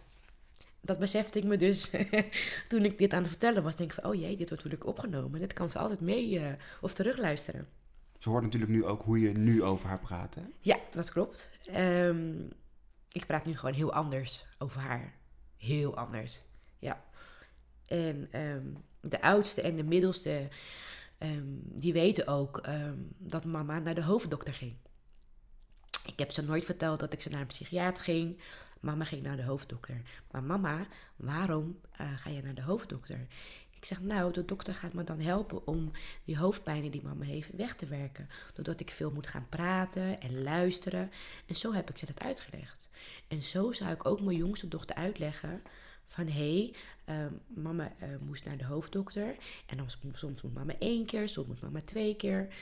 [0.81, 1.91] dat besefte ik me dus
[2.69, 3.77] toen ik dit aan het vertellen was.
[3.77, 5.41] Denk ik van, oh jee, dit wordt natuurlijk opgenomen.
[5.41, 7.69] Dit kan ze altijd mee eh, of terugluisteren.
[8.19, 10.35] Ze hoort natuurlijk nu ook hoe je nu over haar praat.
[10.35, 10.43] Hè?
[10.61, 11.51] Ja, dat klopt.
[11.67, 12.41] Ehm,
[13.13, 15.15] ik praat nu gewoon heel anders over haar.
[15.57, 16.43] Heel anders.
[16.79, 17.05] Ja.
[17.87, 18.67] En ehm,
[19.01, 20.49] de oudste en de middelste,
[21.21, 24.75] ehm, die weten ook ehm, dat mama naar de hoofddokter ging.
[26.07, 28.41] Ik heb ze nooit verteld dat ik ze naar een psychiater ging.
[28.81, 30.03] Mama ging naar de hoofddokter.
[30.31, 33.27] Maar mama, waarom eh, ga je naar de hoofddokter?
[33.71, 35.91] Ik zeg, nou, de dokter gaat me dan helpen om
[36.25, 38.29] die hoofdpijnen die mama heeft weg te werken.
[38.55, 41.11] Doordat ik veel moet gaan praten en luisteren.
[41.47, 42.91] En zo heb ik ze dat uitgelegd.
[43.29, 45.63] En zo zou ik ook mijn jongste dochter uitleggen
[46.11, 46.27] van...
[46.27, 49.37] hé, hey, ehm, mama eh, moest naar de hoofddokter.
[49.67, 52.55] En dan soms, moet mama één keer, soms moet mama twee keer.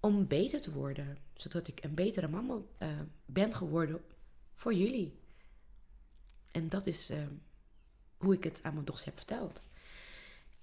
[0.00, 1.18] Om beter te worden.
[1.34, 2.88] Zodat ik een betere mama eh,
[3.26, 4.00] ben geworden
[4.54, 5.18] voor jullie.
[6.50, 7.32] En dat is ehm,
[8.16, 9.62] hoe ik het aan mijn dochter heb verteld.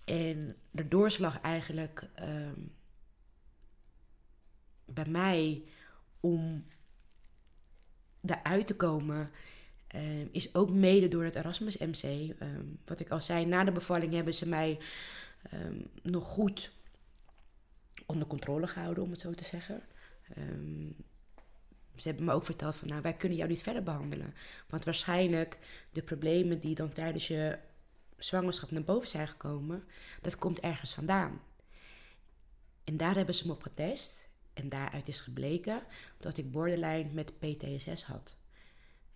[0.05, 2.59] En de doorslag eigenlijk ehm,
[4.85, 5.63] bij mij
[6.19, 6.65] om
[8.21, 9.31] daaruit te komen,
[9.95, 12.03] ehm, is ook mede door het Erasmus MC.
[12.03, 14.79] Ehm, wat ik al zei, na de bevalling hebben ze mij
[15.51, 16.71] ehm, nog goed
[18.05, 19.81] onder controle gehouden, om het zo te zeggen.
[21.95, 24.33] Ze hebben me ook verteld van, nou, wij kunnen jou niet verder behandelen.
[24.67, 25.59] Want waarschijnlijk
[25.91, 27.57] de problemen die dan tijdens je
[28.17, 29.83] zwangerschap naar boven zijn gekomen,
[30.21, 31.41] dat komt ergens vandaan.
[32.83, 34.27] En daar hebben ze me op getest.
[34.53, 35.83] En daaruit is gebleken
[36.17, 38.35] dat ik borderline met PTSS had.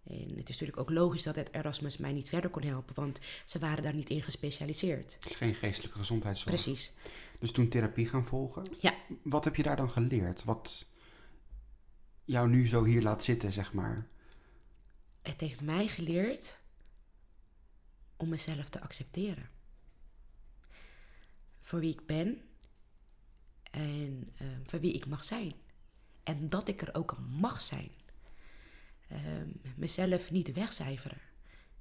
[0.10, 3.20] En het is natuurlijk ook logisch dat het Erasmus mij niet verder kon helpen, want
[3.46, 5.14] ze waren daar niet in gespecialiseerd.
[5.14, 6.56] Het is geen geestelijke gezondheidszorg.
[6.56, 6.94] Precies.
[7.40, 8.66] Dus toen therapie gaan volgen.
[8.80, 8.94] Ja.
[9.24, 10.44] Wat heb je daar dan geleerd?
[10.44, 10.88] Wat
[12.26, 14.08] jou nu zo hier laat zitten, zeg maar?
[15.22, 16.58] Het heeft mij geleerd
[18.18, 19.50] om mezelf te accepteren.
[21.62, 22.42] Voor wie ik ben
[23.72, 25.54] en eh, voor wie ik mag zijn.
[26.24, 27.90] En dat ik er ook mag zijn.
[29.10, 31.22] Ehm, mezelf niet wegcijferen.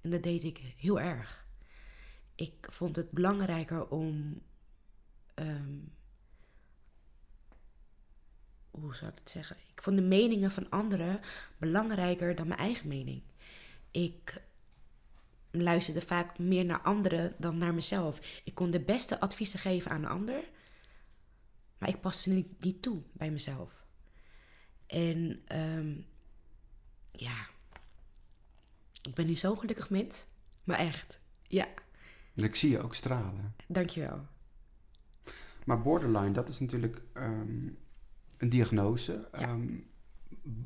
[0.01, 1.47] En dat deed ik heel erg.
[2.35, 4.43] Ik vond het belangrijker om.
[5.35, 5.77] ehm,
[8.71, 9.57] hoe zou ik het zeggen?
[9.75, 11.21] Ik vond de meningen van anderen
[11.59, 13.23] belangrijker dan mijn eigen mening.
[13.91, 14.43] Ik
[15.51, 18.41] luisterde vaak meer naar anderen dan naar mezelf.
[18.45, 20.45] Ik kon de beste adviezen geven aan een ander,
[21.79, 23.87] maar ik paste niet, niet toe bij mezelf.
[24.87, 25.95] En ehm,
[27.21, 27.47] ja,
[29.03, 30.27] ik ben nu zo'n gelukkig mens.
[30.65, 31.67] Maar echt, ja,
[32.35, 33.55] Ik zie je ook stralen.
[33.67, 34.27] dankjewel.
[35.65, 37.67] Maar borderline, dat is natuurlijk ehm,
[38.39, 39.29] een diagnose.
[39.33, 39.39] Ja.
[39.39, 39.67] Ehm,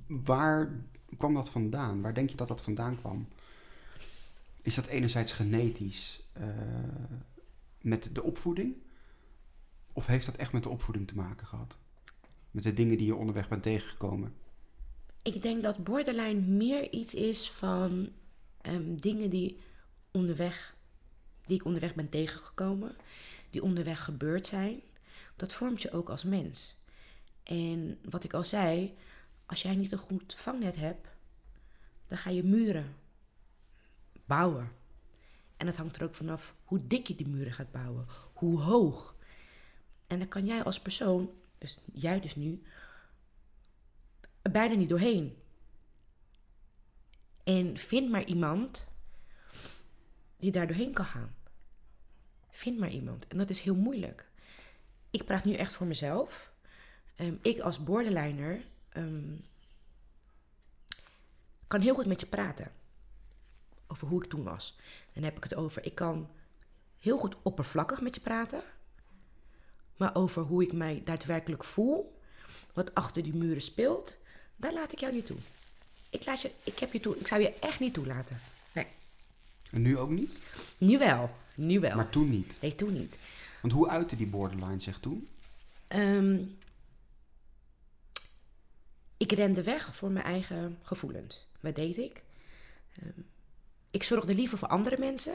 [0.07, 0.85] waar
[1.17, 2.01] kwam dat vandaan?
[2.01, 3.29] Waar denk je dat dat vandaan kwam?
[4.63, 6.47] Is dat enerzijds genetisch eh,
[7.81, 8.75] met de opvoeding?
[9.93, 11.79] Of heeft dat echt met de opvoeding te maken gehad?
[12.51, 14.35] Met de dingen die je onderweg bent tegengekomen?
[15.23, 18.13] Ik denk dat borderline meer iets is van
[18.61, 19.61] ehm, dingen die
[20.11, 20.75] onderweg,
[21.45, 22.97] die ik onderweg ben tegengekomen,
[23.51, 24.81] die onderweg gebeurd zijn.
[25.37, 26.75] Dat vormt je ook als mens.
[27.43, 28.95] En wat ik al zei,
[29.47, 31.09] als jij niet een goed vangnet hebt,
[32.07, 32.95] dan ga je muren
[34.25, 34.73] bouwen.
[35.57, 39.17] En het hangt er ook vanaf hoe dik je die muren gaat bouwen, hoe hoog.
[40.07, 42.63] En dan kan jij als persoon, dus jij dus nu,
[44.43, 45.37] bijna niet doorheen.
[47.45, 48.89] En vind maar iemand
[50.37, 51.35] die daar doorheen kan gaan.
[52.51, 53.29] Vind maar iemand.
[53.29, 54.31] En dat is heel moeilijk.
[55.11, 56.53] Ik praat nu echt voor mezelf.
[57.17, 59.37] Ehm, ik als borderliner ehm,
[61.67, 62.73] kan heel goed met je praten.
[63.87, 64.77] Over hoe ik toen was.
[65.13, 66.31] Dan heb ik het over, ik kan
[66.99, 68.63] heel goed oppervlakkig met je praten.
[69.97, 72.21] Maar over hoe ik mij daadwerkelijk voel,
[72.73, 74.19] wat achter die muren speelt,
[74.57, 75.37] daar laat ik jou niet toe.
[76.11, 78.41] Ik, laat je, ik, heb je toe, ik zou je echt niet toelaten.
[78.73, 78.87] Nee.
[79.71, 80.37] En nu ook niet?
[80.79, 81.31] Nu wel.
[81.55, 81.97] Nu wel.
[81.97, 82.59] Maar toen niet.
[82.61, 83.17] Nee, toen niet.
[83.61, 85.29] Want hoe uitte die borderline zich toen?
[85.89, 86.39] Ehm,
[89.17, 91.47] ik rende weg voor mijn eigen gevoelens.
[91.61, 92.23] Wat deed ik?
[92.97, 93.21] Ehm,
[93.91, 95.35] ik zorgde liever voor andere mensen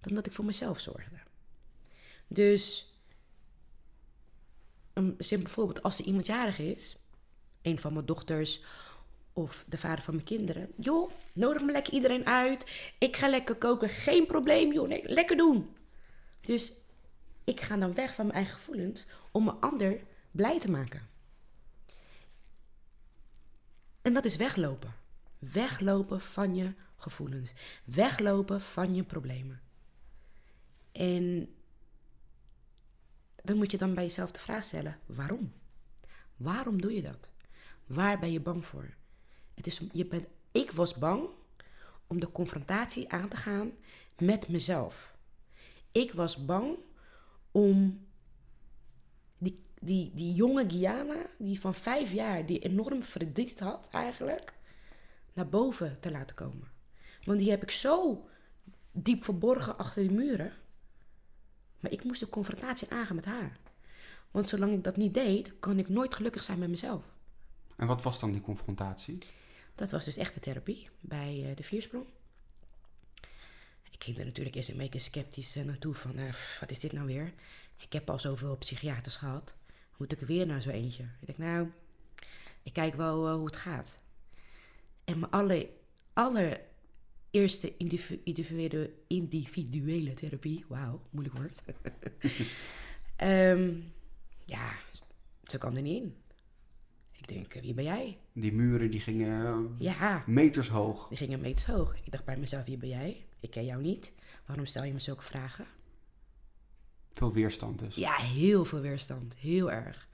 [0.00, 1.16] dan dat ik voor mezelf zorgde.
[2.26, 2.92] Dus,
[4.92, 6.96] een simpel voorbeeld, als er iemand jarig is,
[7.64, 8.62] een van mijn dochters
[9.32, 12.92] of de vader van mijn kinderen, joh, nodig me lekker iedereen uit.
[12.98, 15.76] Ik ga lekker koken, geen probleem, joh, nee, lekker doen.
[16.40, 16.72] Dus
[17.44, 20.00] ik ga dan weg van mijn eigen gevoelens om een ander
[20.30, 21.08] blij te maken.
[24.02, 24.94] En dat is weglopen.
[25.38, 27.52] Weglopen van je gevoelens.
[27.84, 29.60] Weglopen van je problemen.
[30.92, 31.54] En
[33.42, 35.52] dan moet je dan bij jezelf de vraag stellen: waarom?
[36.36, 37.30] Waarom doe je dat?
[37.86, 38.94] Waar ben je bang voor?
[39.54, 41.28] Het is, je bent, ik was bang
[42.06, 43.72] om de confrontatie aan te gaan
[44.18, 45.14] met mezelf.
[45.92, 46.76] Ik was bang
[47.50, 48.06] om
[49.38, 54.54] die, die, die jonge Gianna, die van vijf jaar, die enorm verdriet had eigenlijk,
[55.32, 56.68] naar boven te laten komen.
[57.24, 58.26] Want die heb ik zo
[58.92, 60.52] diep verborgen achter die muren.
[61.80, 63.58] Maar ik moest de confrontatie aangaan met haar.
[64.30, 67.13] Want zolang ik dat niet deed, kan ik nooit gelukkig zijn met mezelf.
[67.76, 69.18] En wat was dan die confrontatie?
[69.74, 72.04] Dat was dus echt de therapie bij eh, de Viersprong.
[73.90, 76.92] Ik ging er natuurlijk eerst een beetje sceptisch eh, naartoe van, eh, wat is dit
[76.92, 77.32] nou weer?
[77.76, 79.56] Ik heb al zoveel psychiaters gehad.
[79.96, 81.02] Moet ik er weer naar zo eentje?
[81.02, 81.70] Ik denk, nou,
[82.62, 83.98] ik kijk wel hoe het gaat.
[85.04, 85.70] En mijn alle,
[86.12, 91.62] allereerste individu- individuele, individuele therapie, wauw, moeilijk woord.
[93.16, 93.80] Ehm,
[94.44, 94.72] ja,
[95.42, 96.16] ze kwam er niet in.
[97.26, 98.18] Ik denk, wie ben jij?
[98.32, 101.08] Die muren die gingen Ja, meters hoog.
[101.08, 101.94] die gingen meters hoog.
[102.04, 103.24] Ik dacht bij mezelf, wie ben jij?
[103.40, 104.12] Ik ken jou niet.
[104.46, 105.64] Waarom stel je me zulke vragen?
[107.12, 107.94] Veel weerstand dus.
[107.94, 109.36] Ja, heel veel weerstand.
[109.36, 110.08] Heel erg.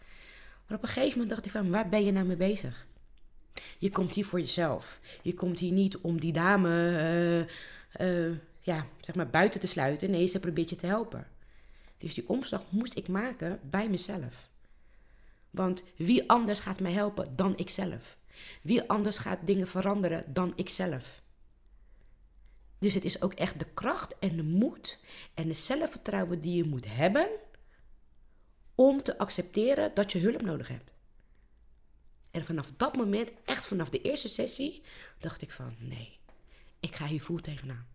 [0.66, 2.86] Maar op een gegeven moment dacht ik van, waar ben je nou mee bezig?
[3.78, 5.00] Je komt hier voor jezelf.
[5.22, 7.40] Je komt hier niet om die dame eh,
[8.28, 10.10] eh, ja, zeg maar buiten te sluiten.
[10.10, 11.26] Nee, ze probeert je te helpen.
[11.98, 14.49] Dus die omslag moest ik maken bij mezelf.
[15.50, 18.18] Want wie anders gaat mij helpen dan ikzelf?
[18.62, 21.22] Wie anders gaat dingen veranderen dan ikzelf?
[22.78, 24.98] Dus het is ook echt de kracht en de moed
[25.34, 27.28] en het zelfvertrouwen die je moet hebben
[28.74, 30.90] om te accepteren dat je hulp nodig hebt.
[32.30, 34.82] En vanaf dat moment, echt vanaf de eerste sessie,
[35.18, 36.18] dacht ik van nee,
[36.80, 37.86] ik ga hier voel tegenaan.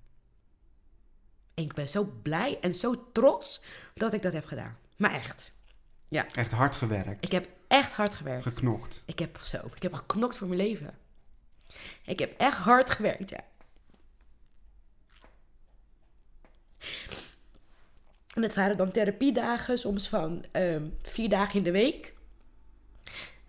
[1.53, 3.61] En ik ben zo blij en zo trots
[3.93, 4.77] dat ik dat heb gedaan.
[4.97, 5.53] Maar echt.
[6.15, 7.25] Ja, Echt hard gewerkt.
[7.25, 8.43] ik heb echt hard gewerkt.
[8.43, 9.01] Geknokt.
[9.05, 10.97] Ik heb zo, ik heb geknokt voor mijn leven.
[12.03, 13.43] Ik heb echt hard gewerkt, ja.
[18.33, 22.13] En het waren dan therapiedagen, soms van ehm, vier dagen in de week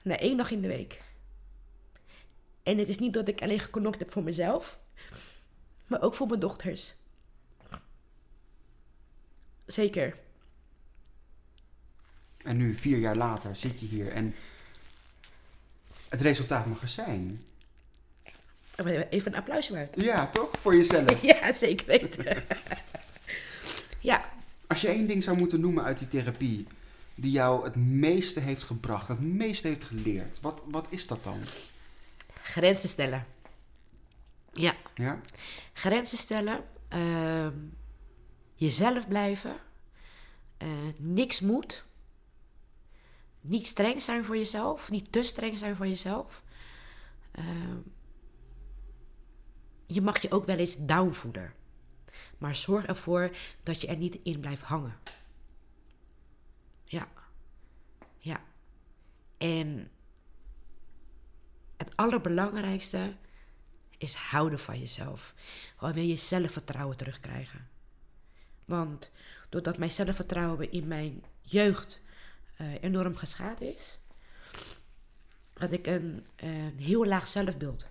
[0.02, 1.02] naar één dag in de week.
[2.62, 4.78] En het is niet dat ik alleen geknokt heb voor mezelf,
[5.86, 6.94] maar ook voor mijn dochters.
[9.66, 10.24] Zeker.
[12.46, 14.34] En nu, vier jaar later, zit je hier en
[16.08, 17.44] het resultaat mag er zijn.
[19.10, 19.94] Even een applausje waard.
[20.02, 20.50] Ja, toch?
[20.60, 21.22] Voor jezelf.
[21.32, 22.44] Ja, zeker weten.
[24.10, 24.30] ja.
[24.66, 26.66] Als je één ding zou moeten noemen uit die therapie,
[27.14, 31.38] die jou het meeste heeft gebracht, het meeste heeft geleerd, wat, wat is dat dan?
[32.42, 33.26] Grenzen stellen.
[34.52, 34.74] Ja.
[34.94, 35.20] Ja?
[35.72, 36.64] Grenzen stellen.
[36.94, 37.46] Uh,
[38.54, 39.56] jezelf blijven.
[40.62, 41.84] Uh, niks moet.
[43.48, 44.90] Niet streng zijn voor jezelf.
[44.90, 46.42] Niet te streng zijn voor jezelf.
[47.38, 47.44] Uh,
[49.86, 51.54] je mag je ook wel eens downvoeden.
[52.38, 54.98] Maar zorg ervoor dat je er niet in blijft hangen.
[56.84, 57.08] Ja.
[58.18, 58.40] Ja.
[59.38, 59.90] En
[61.76, 63.16] het allerbelangrijkste
[63.98, 65.34] is houden van jezelf.
[65.76, 67.68] Gewoon wil je zelfvertrouwen terugkrijgen.
[68.64, 69.10] Want
[69.48, 72.04] doordat mijn zelfvertrouwen in mijn jeugd
[72.60, 73.98] uh, enorm geschaad is,
[75.54, 77.86] had ik een, een heel laag zelfbeeld.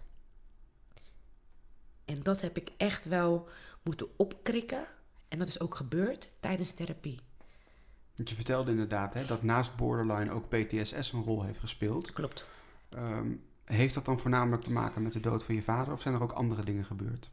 [2.06, 3.49] En dat heb ik echt wel
[3.82, 4.86] moeten opkrikken.
[5.28, 7.19] En dat is ook gebeurd tijdens therapie.
[8.15, 12.12] Want je vertelde inderdaad hè, dat naast borderline ook PTSS een rol heeft gespeeld.
[12.12, 12.45] Klopt.
[12.89, 16.15] Um, heeft dat dan voornamelijk te maken met de dood van je vader of zijn
[16.15, 17.30] er ook andere dingen gebeurd?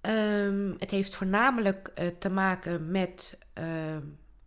[0.00, 3.64] Um, het heeft voornamelijk uh, te maken met uh,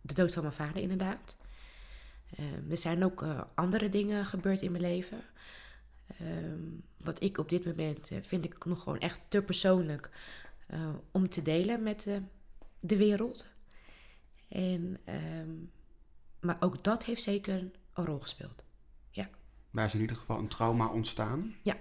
[0.00, 1.36] de dood van mijn vader, inderdaad.
[2.38, 5.20] Uh, er zijn ook eh, andere dingen gebeurd in mijn leven.
[6.20, 10.10] Um, wat ik op dit moment vind ik nog gewoon echt te persoonlijk
[11.10, 12.20] om te delen met
[12.80, 13.46] de wereld.
[14.48, 14.98] En,
[15.40, 15.70] um,
[16.40, 18.64] maar ook dat heeft zeker een rol gespeeld.
[19.10, 19.28] Ja.
[19.70, 21.54] Waar is in ieder geval een trauma ontstaan?
[21.62, 21.74] Ja.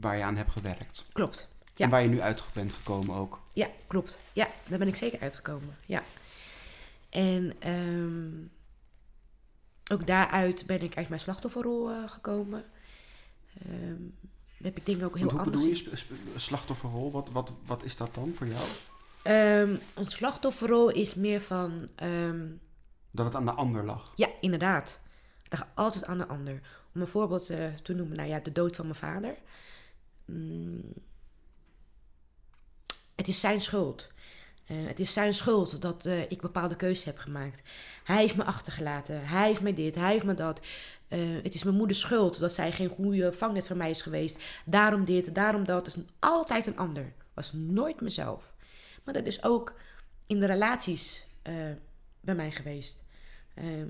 [0.00, 1.04] Waar je aan hebt gewerkt?
[1.12, 1.48] Klopt.
[1.74, 1.84] Ja.
[1.84, 3.40] En waar je nu uit bent gekomen ook?
[3.52, 4.20] Ja, klopt.
[4.32, 5.76] Ja, daar ben ik zeker uitgekomen.
[5.86, 6.02] Ja.
[7.10, 7.56] En
[9.92, 12.64] ook daaruit ben ik uit mijn slachtofferrol uh, gekomen.
[13.70, 14.14] Um,
[14.62, 15.82] heb ik dingen ook heel hoe anders...
[15.82, 15.96] bedoel
[16.34, 17.10] je slachtofferrol?
[17.10, 18.62] Wat, wat, wat is dat dan voor jou?
[19.68, 21.88] Um, een slachtofferrol is meer van...
[22.02, 22.60] Um,
[23.10, 24.12] dat het aan de ander lag?
[24.16, 25.00] Ja, inderdaad.
[25.42, 26.60] Het lag altijd aan de ander.
[26.94, 29.34] Om een voorbeeld uh, te noemen, nou ja, de dood van mijn vader.
[30.24, 30.92] Mm,
[33.14, 34.08] het is zijn schuld.
[34.70, 37.62] Uh, het is zijn schuld dat uh, ik bepaalde keuzes heb gemaakt.
[38.04, 39.26] Hij heeft me achtergelaten.
[39.26, 39.94] Hij heeft me dit.
[39.94, 40.60] Hij heeft me dat.
[41.08, 44.42] Uh, het is mijn moeders schuld dat zij geen goede vangnet voor mij is geweest.
[44.64, 45.86] Daarom dit, daarom dat.
[45.86, 47.12] Het is altijd een ander.
[47.34, 48.52] Was nooit mezelf.
[49.04, 49.74] Maar dat is ook
[50.26, 51.26] in de relaties
[52.20, 53.02] bij mij geweest.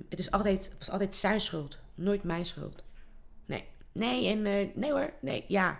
[0.08, 1.78] het is altijd, was altijd zijn schuld.
[1.94, 2.82] Nooit mijn schuld.
[3.46, 3.64] Nee.
[3.92, 4.42] Nee, en
[4.74, 5.12] nee hoor.
[5.20, 5.78] Nee, ja.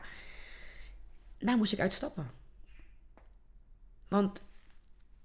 [1.38, 2.30] Daar moest ik uitstappen.
[4.08, 4.42] Want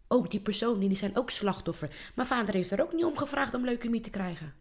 [0.07, 2.11] ook die personen, die zijn ook slachtoffer.
[2.15, 4.53] Mijn vader heeft er ook niet om gevraagd om leukemie te krijgen.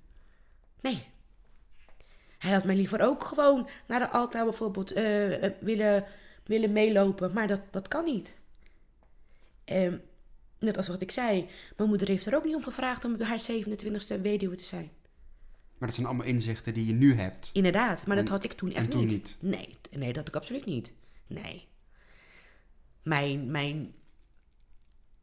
[0.80, 1.06] Nee.
[2.38, 6.04] Hij had mij liever ook gewoon naar de altaar bijvoorbeeld uh, willen,
[6.44, 7.32] willen meelopen.
[7.32, 8.38] Maar dat, dat kan niet.
[9.64, 10.02] Um,
[10.58, 11.48] net als wat ik zei.
[11.76, 14.90] Mijn moeder heeft er ook niet om gevraagd om haar 27e weduwe te zijn.
[15.78, 17.50] Maar dat zijn allemaal inzichten die je nu hebt.
[17.52, 19.10] Inderdaad, maar en, dat had ik toen echt en toen niet.
[19.10, 19.38] niet.
[19.40, 20.92] Nee, nee, dat had ik absoluut niet.
[21.26, 21.66] Nee.
[23.02, 23.94] Mijn, mijn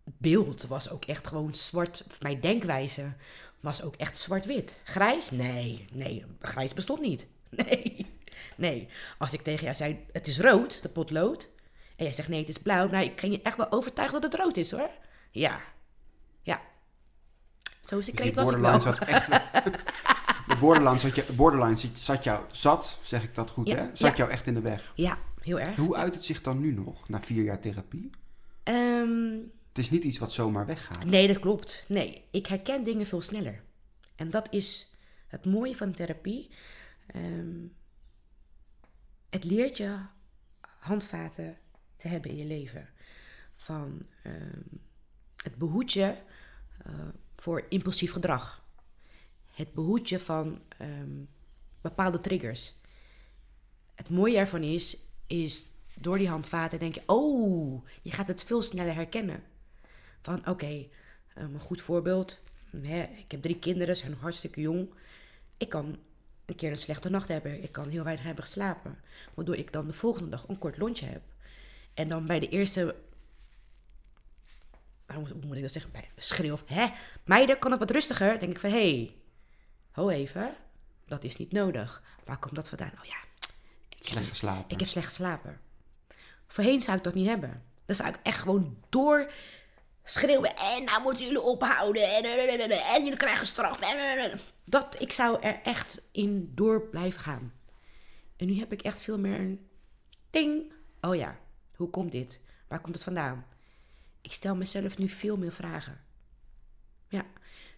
[0.04, 2.06] beeld was ook echt gewoon zwart.
[2.20, 3.14] Mijn denkwijze
[3.60, 4.78] was ook echt zwart-wit.
[4.84, 5.32] Grijs?
[5.32, 7.28] Nee, nee, grijs bestond niet.
[7.66, 8.06] Nee,
[8.56, 8.88] nee.
[9.18, 11.50] Als ik tegen jou zei, het is rood, de potlood.
[11.96, 12.90] En jij zegt, nee, het is blauw.
[12.90, 14.90] Nou, ik ging je echt wel overtuigen dat het rood is, hoor.
[15.32, 15.60] Ja,
[16.42, 16.62] ja.
[17.82, 18.82] Zo secreet dus was ik wel.
[18.82, 19.30] Zat echt,
[20.48, 23.90] de borderline zat, je, borderline zat jou, zat, zeg ik dat goed, ja, hè?
[23.94, 24.18] Zat ja.
[24.18, 24.92] jou echt in de weg.
[24.96, 25.76] Ja, heel erg.
[25.76, 28.10] Hoe uit het zich dan nu nog, na vier jaar therapie?
[28.64, 31.06] Um, het is niet iets wat zomaar weggaat.
[31.06, 31.86] Nee, dat klopt.
[31.88, 33.64] Nee, ik herken dingen veel sneller.
[34.16, 34.96] En dat is
[35.28, 36.50] het mooie van therapie.
[37.16, 37.76] Um,
[39.30, 39.98] het leert je
[40.62, 41.58] handvaten
[41.96, 42.90] te hebben in je leven.
[43.56, 44.82] Van um,
[45.36, 46.16] het behoedt je
[46.88, 46.94] uh,
[47.36, 48.66] voor impulsief gedrag.
[49.52, 51.30] Het behoedt je van um,
[51.82, 52.74] bepaalde triggers.
[53.96, 54.98] Het mooie ervan is,
[55.28, 55.66] is
[55.96, 59.44] door die handvaten denk je, oh, je gaat het veel sneller herkennen.
[60.22, 60.90] Van oké, okay,
[61.34, 62.40] een goed voorbeeld.
[62.82, 64.90] Hè, ik heb drie kinderen, ze zijn nog hartstikke jong.
[65.58, 66.00] Ik kan
[66.46, 67.64] een keer een slechte nacht hebben.
[67.64, 69.00] Ik kan heel weinig hebben geslapen.
[69.34, 71.22] Waardoor ik dan de volgende dag een kort lontje heb.
[71.94, 72.96] En dan bij de eerste.
[75.14, 75.92] Hoe moet ik dat zeggen?
[75.92, 76.88] Bij schreeuw of hè?
[77.24, 78.40] Meiden, kan het wat rustiger?
[78.40, 79.16] denk ik van hé, hey,
[79.92, 80.56] ho even.
[81.06, 82.04] Dat is niet nodig.
[82.26, 82.92] Waar komt dat vandaan?
[83.00, 83.18] Oh ja,
[84.02, 84.66] Slecht geslapen.
[84.68, 85.60] ik heb slecht geslapen.
[86.48, 87.64] Voorheen zou ik dat niet hebben.
[87.86, 89.32] Dan zou ik echt gewoon door
[90.12, 90.56] schreeuwen.
[90.56, 92.16] En nou moeten jullie ophouden.
[92.16, 93.82] En, en, en, en, en jullie krijgen straf.
[93.82, 94.40] En, en, en.
[94.66, 97.54] Dat, ik zou er echt in door blijven gaan.
[98.38, 99.68] En nu heb ik echt veel meer een
[100.30, 100.74] ding.
[101.02, 101.40] Oh ja,
[101.76, 102.42] hoe komt dit?
[102.68, 103.46] Waar komt het vandaan?
[104.22, 106.00] Ik stel mezelf nu veel meer vragen.
[107.08, 107.26] Ja.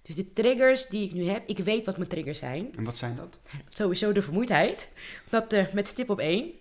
[0.01, 2.97] Dus de triggers die ik nu heb, ik weet wat mijn triggers zijn En wat
[2.97, 3.39] zijn dat?
[3.69, 4.89] sowieso de vermoeidheid.
[5.29, 6.51] Dat eh, met stip op één.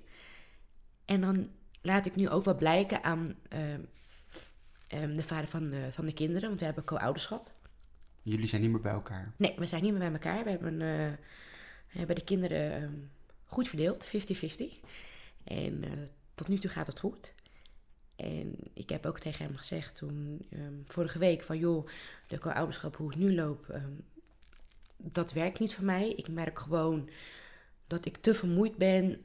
[1.05, 1.51] En dan
[1.81, 3.81] laat ik nu ook wel blijken aan ehm,
[4.93, 6.49] ehm, de vader van, de- van de kinderen.
[6.49, 7.51] Want we hebben co-ouderschap.
[8.23, 9.33] Jullie zijn niet meer bij elkaar.
[9.37, 10.45] Nee, we zijn niet meer bij elkaar.
[10.45, 11.13] We hebben, eh,
[11.93, 12.93] we hebben de kinderen ehm,
[13.45, 14.81] goed verdeeld, 50-50.
[15.45, 15.91] En eh,
[16.35, 17.33] tot nu toe gaat het goed.
[18.17, 21.87] En ik heb ook tegen hem gezegd toen ehm, vorige week van joh,
[22.29, 23.69] de co-ouderschap, hoe het nu loopt,
[24.97, 26.09] dat werkt niet voor mij.
[26.11, 27.09] Ik merk gewoon
[27.87, 29.25] dat ik te vermoeid ben,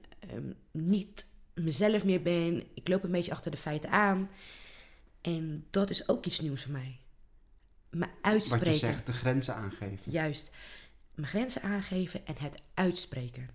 [0.71, 2.63] niet mezelf meer ben.
[2.73, 4.29] Ik loop een beetje achter de feiten aan.
[5.27, 6.99] En dat is ook iets nieuws voor mij.
[7.89, 8.71] Me Wat uitspreken.
[8.71, 10.11] je zegt, de grenzen aangeven.
[10.11, 10.51] Juist.
[11.15, 13.49] Mijn grenzen aangeven en het uitspreken.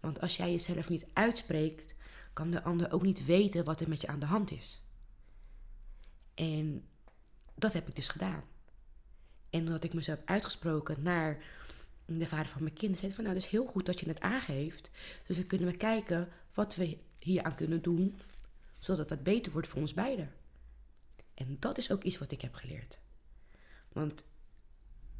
[0.00, 1.94] Want als jij jezelf niet uitspreekt,
[2.32, 4.82] kan de ander ook niet weten wat er met je aan de hand is.
[6.34, 6.84] En
[7.54, 8.44] dat heb ik dus gedaan.
[9.50, 11.42] En omdat ik me zo heb uitgesproken naar
[12.04, 14.20] de vader van mijn kinderen, zei van nou, het is heel goed dat je het
[14.20, 14.90] aangeeft.
[15.26, 18.20] Dus dan kunnen we kijken wat we hier aan kunnen doen,
[18.78, 20.32] zodat het wat beter wordt voor ons beiden.
[21.34, 22.98] En dat is ook iets wat ik heb geleerd.
[23.92, 24.26] Want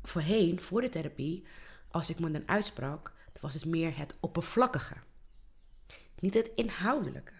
[0.02, 1.44] voorheen, voor de therapie,
[1.88, 4.94] als ik me dan uitsprak, dan was het meer het oppervlakkige.
[6.18, 7.32] Niet het inhoudelijke.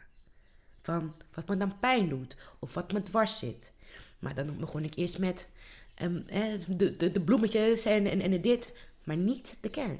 [0.81, 3.73] Van wat me dan pijn doet of wat me dwars zit.
[4.19, 5.51] Maar dan begon ik eerst met
[5.95, 9.99] ehm, eh, de, de, de bloemetjes en, en, en dit, maar niet de kern.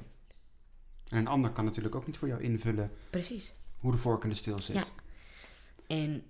[1.09, 3.55] En een ander kan natuurlijk ook niet voor jou invullen Precies.
[3.79, 4.77] hoe de vork in de steel zit.
[4.77, 4.85] Ja.
[5.87, 6.25] En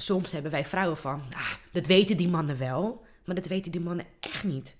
[0.00, 3.80] soms hebben wij vrouwen van, ah, dat weten die mannen wel, maar dat weten die
[3.80, 4.76] mannen echt niet.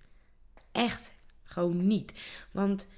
[0.72, 2.12] Echt gewoon niet.
[2.50, 2.88] Want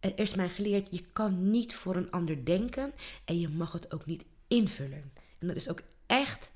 [0.00, 2.92] er is mij geleerd, je kan niet voor een ander denken
[3.24, 5.12] en je mag het ook niet invullen.
[5.38, 6.52] En dat is ook echt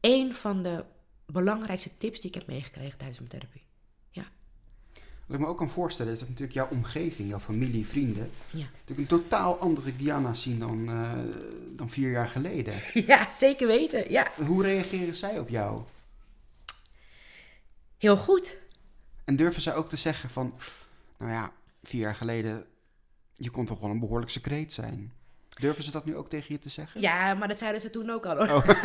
[0.00, 0.84] een van de
[1.26, 3.69] belangrijkste tips die ik heb meegekregen tijdens mijn therapie.
[5.30, 8.66] Wat ik me ook kan voorstellen is dat natuurlijk jouw omgeving, jouw familie, vrienden, ja.
[8.72, 11.12] natuurlijk een totaal andere Diana zien dan, eh,
[11.76, 12.74] dan vier jaar geleden.
[13.06, 14.10] ja zeker weten.
[14.10, 15.82] Ja, Hoe reageren zij op jou?
[17.98, 18.56] heel goed.
[19.24, 20.54] En durven zij ook te zeggen van,
[21.18, 21.52] nou ja,
[21.82, 22.66] vier jaar geleden,
[23.36, 25.12] je kon toch wel een behoorlijk secreet zijn.
[25.48, 27.00] Durven ze dat nu ook tegen je te zeggen?
[27.00, 28.64] Ja, maar dat zeiden ze toen ook al hoor.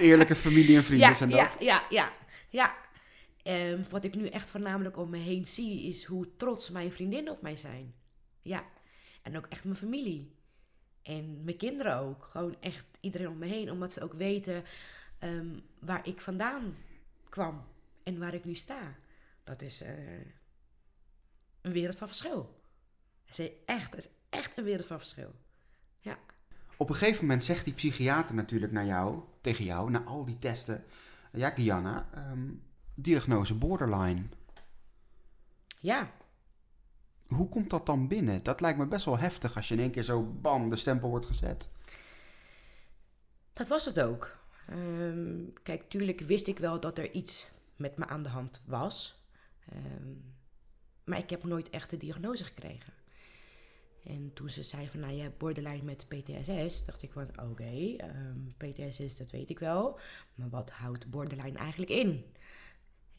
[0.00, 1.38] Eerlijke familie en vrienden ja, zijn dat.
[1.38, 2.12] Ja, ja, ja.
[2.48, 2.74] ja.
[3.42, 7.32] Ehm, wat ik nu echt voornamelijk om me heen zie, is hoe trots mijn vriendinnen
[7.32, 7.94] op mij zijn.
[8.42, 8.64] Ja.
[9.22, 10.36] En ook echt mijn familie.
[11.02, 12.24] En mijn kinderen ook.
[12.24, 13.70] Gewoon echt iedereen om me heen.
[13.70, 14.64] Omdat ze ook weten
[15.18, 16.76] ehm, waar ik vandaan
[17.28, 17.64] kwam.
[18.02, 18.94] En waar ik nu sta.
[19.44, 20.18] Dat is eh,
[21.60, 22.60] een wereld van verschil.
[23.24, 25.34] Dat is echt, dat is echt een wereld van verschil.
[26.00, 26.18] Ja.
[26.76, 30.38] Op een gegeven moment zegt die psychiater natuurlijk naar jou, tegen jou, na al die
[30.38, 30.84] testen.
[31.32, 32.48] Ja, Diana, ehm,
[32.94, 34.22] diagnose borderline.
[35.80, 36.12] Ja.
[37.26, 38.42] Hoe komt dat dan binnen?
[38.42, 41.08] Dat lijkt me best wel heftig als je in één keer zo bam, de stempel
[41.08, 41.68] wordt gezet.
[43.52, 44.36] Dat was het ook.
[44.68, 49.24] Ehm, kijk, tuurlijk wist ik wel dat er iets met me aan de hand was.
[49.68, 50.12] Ehm,
[51.04, 52.92] maar ik heb nooit echt de diagnose gekregen.
[54.04, 57.96] En toen ze zei van, nou, je hebt borderline met PTSS, dacht ik van, oké,
[57.96, 59.98] ehm, PTSS, dat weet ik wel.
[60.34, 62.24] Maar wat houdt borderline eigenlijk in?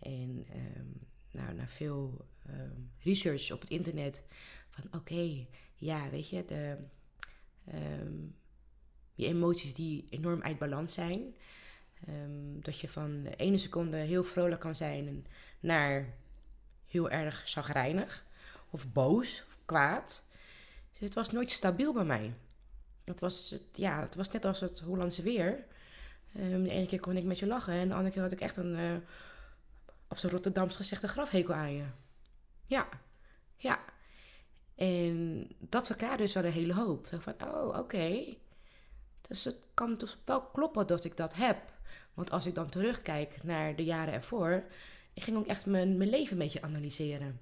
[0.03, 0.87] En ehm,
[1.31, 4.25] nou, na veel ehm, research op het internet,
[4.69, 5.45] van oké,
[5.75, 6.77] ja, weet je, de,
[7.65, 8.13] ehm,
[9.13, 11.35] je emoties die enorm uit balans zijn.
[12.07, 15.25] Ehm, dat je van de ene seconde heel vrolijk kan zijn
[15.59, 16.13] naar
[16.87, 18.25] heel erg chagrijnig
[18.69, 20.27] of boos of kwaad.
[20.91, 22.33] Dus het was nooit stabiel bij mij.
[23.03, 25.65] Het was, ja, het was net als het Hollandse weer.
[26.35, 28.41] Ehm, de ene keer kon ik met je lachen en de andere keer had ik
[28.41, 28.95] echt een, eh,
[30.13, 31.83] op zijn Rotterdams gezegd, een grafhekel aan je.
[32.65, 32.87] Ja,
[33.57, 33.79] ja.
[34.75, 37.07] En dat verklaarde dus wel een hele hoop.
[37.07, 38.35] Zo van, oh, oké.
[39.21, 41.57] Dus het kan dus wel kloppen dat ik dat heb.
[42.13, 44.63] Want als ik dan terugkijk naar de jaren ervoor,
[45.13, 47.39] ik ging ook echt mijn, mijn leven een beetje analyseren.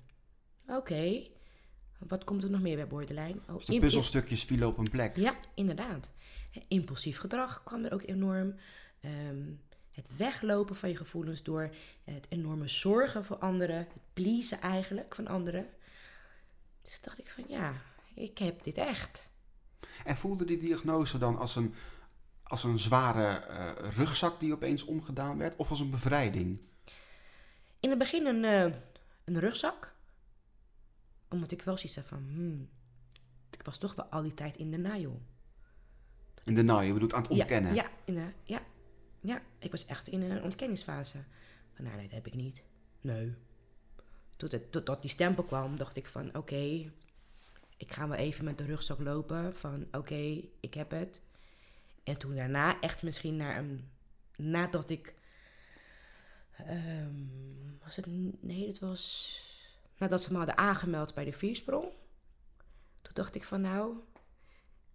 [0.68, 1.28] Oké,
[2.00, 3.40] Wat komt er nog meer bij borderline?
[3.50, 5.16] Oh, Dus de puzzelstukjes vielen op een plek.
[5.16, 6.12] ja, inderdaad.
[6.68, 8.56] Impulsief gedrag kwam er ook enorm.
[9.02, 9.44] Ehm,
[10.02, 11.70] het weglopen van je gevoelens door
[12.04, 13.78] het enorme zorgen voor anderen.
[13.78, 15.70] Het pleasen eigenlijk van anderen.
[16.82, 17.74] Dus dacht ik van ja,
[18.14, 19.30] ik heb dit echt.
[20.04, 21.74] En voelde die diagnose dan als een,
[22.44, 26.60] als een zware eh, rugzak die opeens omgedaan werd, of als een bevrijding?
[27.80, 28.78] In het begin een, eh,
[29.24, 29.94] een rugzak.
[31.30, 32.70] Omdat ik wel zoiets had van, hmm,
[33.50, 35.22] ik was toch wel al die tijd in de najoh.
[36.44, 37.74] In de naai, je bedoelt aan het ontkennen.
[37.74, 38.62] Ja, ja, in de, ja,
[39.22, 41.18] ja, ik was echt in een ontkenningsfase.
[41.74, 42.64] Van, nou, nee, dat heb ik niet.
[43.02, 43.34] Nee.
[44.36, 46.92] Tot het, totdat die stempel kwam, dacht ik van, oké,
[47.78, 49.56] ik ga wel even met de rugzak lopen.
[49.56, 51.22] Van, oké, ik heb het.
[52.04, 53.90] En toen daarna echt misschien naar een...
[54.36, 55.16] Nadat ik...
[56.58, 57.26] ehm,
[57.84, 58.06] was het...
[58.44, 59.50] Nee, het was...
[59.98, 61.84] Nadat ze me hadden aangemeld bij de viersprong.
[63.02, 63.96] Toen dacht ik van, nou,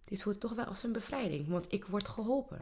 [0.03, 2.61] dit voelt toch wel als een bevrijding, want ik word geholpen.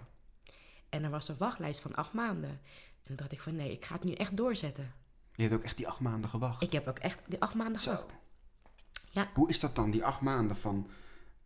[0.96, 2.50] En er was een wachtlijst van acht maanden.
[2.50, 4.94] En toen dacht ik van nee, ik ga het nu echt doorzetten.
[5.36, 6.64] Je hebt ook echt die acht maanden gewacht.
[6.64, 7.92] Ik heb ook echt die acht maanden Zo.
[7.92, 8.14] gewacht.
[9.12, 9.30] Ja.
[9.34, 10.90] Hoe is dat dan, die acht maanden van,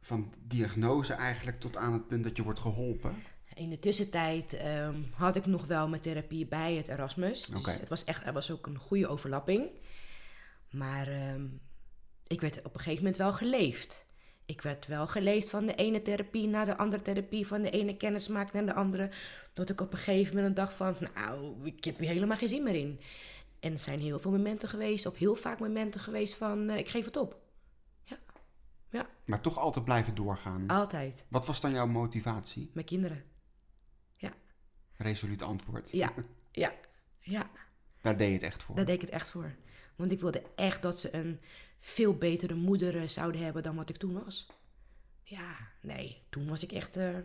[0.01, 3.15] van diagnose eigenlijk tot aan het punt dat je wordt geholpen?
[3.53, 7.45] In de tussentijd ehm, had ik nog wel mijn therapie bij het Erasmus.
[7.45, 9.69] Dus het was echt, er was ook een goede overlapping.
[10.69, 11.45] Maar ehm,
[12.27, 14.05] ik werd op een gegeven moment wel geleefd.
[14.49, 17.97] Ik werd wel geleefd van de ene therapie naar de andere therapie, van de ene
[17.97, 19.09] kennismaak naar de andere.
[19.53, 22.63] Dat ik op een gegeven moment dacht van, nou, ik heb hier helemaal geen zin
[22.63, 22.99] meer in.
[23.59, 26.89] En er zijn heel veel momenten geweest, of heel vaak momenten geweest van, eh, ik
[26.89, 27.37] geef het op.
[29.25, 30.67] Maar toch altijd blijven doorgaan.
[30.67, 31.25] Altijd.
[31.27, 32.69] Wat was dan jouw motivatie?
[32.73, 33.23] Mijn kinderen.
[35.01, 35.91] Resoluut antwoord.
[35.91, 36.13] Ja,
[36.51, 36.73] ja,
[37.19, 37.49] ja.
[38.01, 38.75] Daar deed je het echt voor.
[38.75, 39.55] Daar deed ik het echt voor.
[39.95, 41.39] Want ik wilde echt dat ze een
[41.79, 44.47] veel betere moeder eh, zouden hebben dan wat ik toen was.
[45.23, 47.15] Ja, nee, toen was ik echt eh,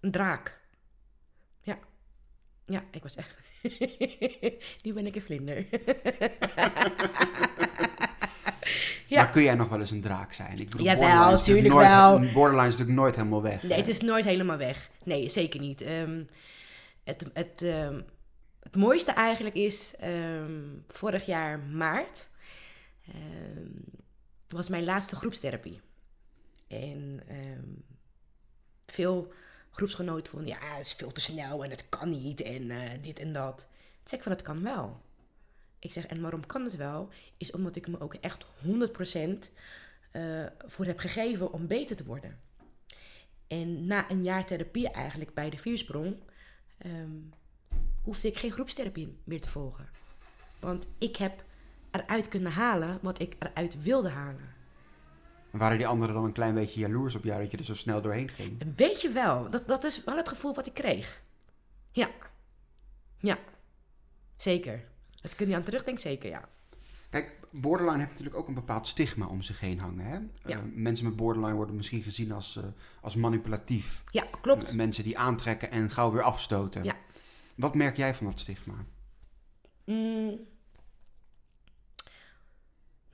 [0.00, 0.60] een draak.
[1.60, 1.78] Ja,
[2.66, 3.36] ja, ik was echt.
[4.84, 5.66] nu ben ik een vlinder.
[9.08, 9.22] Ja.
[9.22, 10.58] Maar kun jij nog wel eens een draak zijn?
[10.58, 12.18] Ik bedoel, Jawel, natuurlijk wel.
[12.32, 13.62] Borderline is natuurlijk nooit helemaal weg.
[13.62, 13.78] Nee, hè?
[13.78, 14.90] het is nooit helemaal weg.
[15.04, 15.80] Nee, zeker niet.
[15.80, 16.22] Ehm,
[17.04, 18.00] het, het, ehm,
[18.62, 22.27] het mooiste eigenlijk is ehm, vorig jaar maart.
[23.14, 23.70] Ehm,
[24.48, 25.80] was mijn laatste groepstherapie.
[26.68, 27.68] En ehm,
[28.86, 29.32] veel
[29.70, 33.18] groepsgenoten vonden, ja, het is veel te snel en het kan niet en eh, dit
[33.18, 33.58] en dat.
[33.58, 35.00] Toen zeg ik van, het kan wel.
[35.78, 37.08] Ik zeg, en waarom kan het wel?
[37.36, 39.52] Is omdat ik me ook echt 100%
[40.10, 42.40] eh voor heb gegeven om beter te worden.
[43.46, 46.16] En na een jaar therapie eigenlijk bij de viersprong...
[46.78, 47.16] ehm,
[48.02, 49.88] hoefde ik geen groepstherapie meer te volgen.
[50.60, 51.44] Want ik heb
[51.90, 54.56] eruit kunnen halen wat ik eruit wilde halen.
[55.50, 57.74] En waren die anderen dan een klein beetje jaloers op jou dat je er zo
[57.74, 58.60] snel doorheen ging?
[58.60, 59.50] Een beetje wel.
[59.50, 61.22] Dat, dat is wel het gevoel wat ik kreeg.
[61.90, 62.08] Ja.
[63.18, 63.38] Ja.
[64.36, 64.84] Zeker.
[65.22, 66.48] Als ik er nu aan terugdenk, zeker ja.
[67.10, 70.04] Kijk, borderline heeft natuurlijk ook een bepaald stigma om zich heen hangen.
[70.04, 70.18] Hè?
[70.50, 70.56] Ja.
[70.56, 72.64] Eh, mensen met borderline worden misschien gezien als, eh,
[73.00, 74.02] als manipulatief.
[74.10, 74.74] Ja, klopt.
[74.74, 76.84] Mensen die aantrekken en gauw weer afstoten.
[76.84, 76.96] Ja.
[77.54, 78.74] Wat merk jij van dat stigma?
[79.84, 80.38] Mm.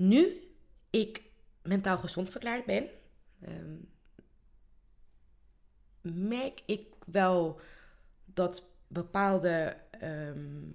[0.09, 0.53] Nu
[0.91, 1.23] ik
[1.63, 2.89] mentaal gezond verklaard ben,
[3.41, 3.77] ehm,
[6.29, 7.61] merk ik wel
[8.25, 10.71] dat bepaalde, ehm,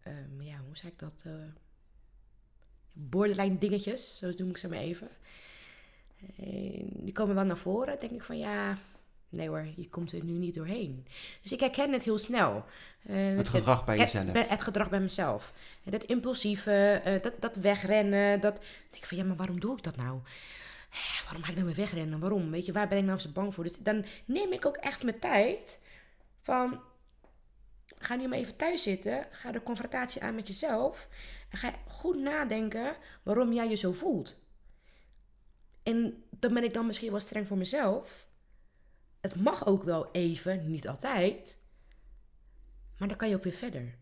[0.00, 1.22] ehm, ja, hoe zeg ik dat?
[1.26, 1.32] eh,
[2.92, 5.08] borderline dingetjes, zo noem ik ze maar even.
[6.36, 8.00] Eh, die komen wel naar voren.
[8.00, 8.78] Denk ik van ja,
[9.30, 11.06] nee hoor, je komt er nu niet doorheen.
[11.42, 12.64] Dus ik herken het heel snel.
[13.02, 14.48] Eh, Het gedrag bij jezelf.
[14.48, 15.52] het gedrag bij mezelf.
[15.84, 18.40] Dat impulsieve, eh, dat, dat wegrennen.
[18.40, 18.56] Dat,
[18.90, 20.18] denk ik van ja, maar waarom doe ik dat nou?
[20.90, 22.20] Eh, Waarom ga ik nou weer wegrennen?
[22.20, 22.50] Waarom?
[22.50, 23.64] Weet je, waar ben ik nou zo bang voor?
[23.64, 25.80] Dus dan neem ik ook echt mijn tijd
[26.40, 26.80] van...
[27.98, 29.26] Ga nu maar even thuis zitten.
[29.30, 31.08] Ga de confrontatie aan met jezelf.
[31.50, 34.38] En ga goed nadenken waarom jij je zo voelt.
[35.82, 38.26] En dan ben ik dan misschien wel streng voor mezelf.
[39.20, 41.62] Het mag ook wel even, niet altijd.
[42.98, 43.94] Maar dan kan je ook weer verder.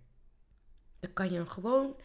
[0.99, 1.97] Dan kan je gewoon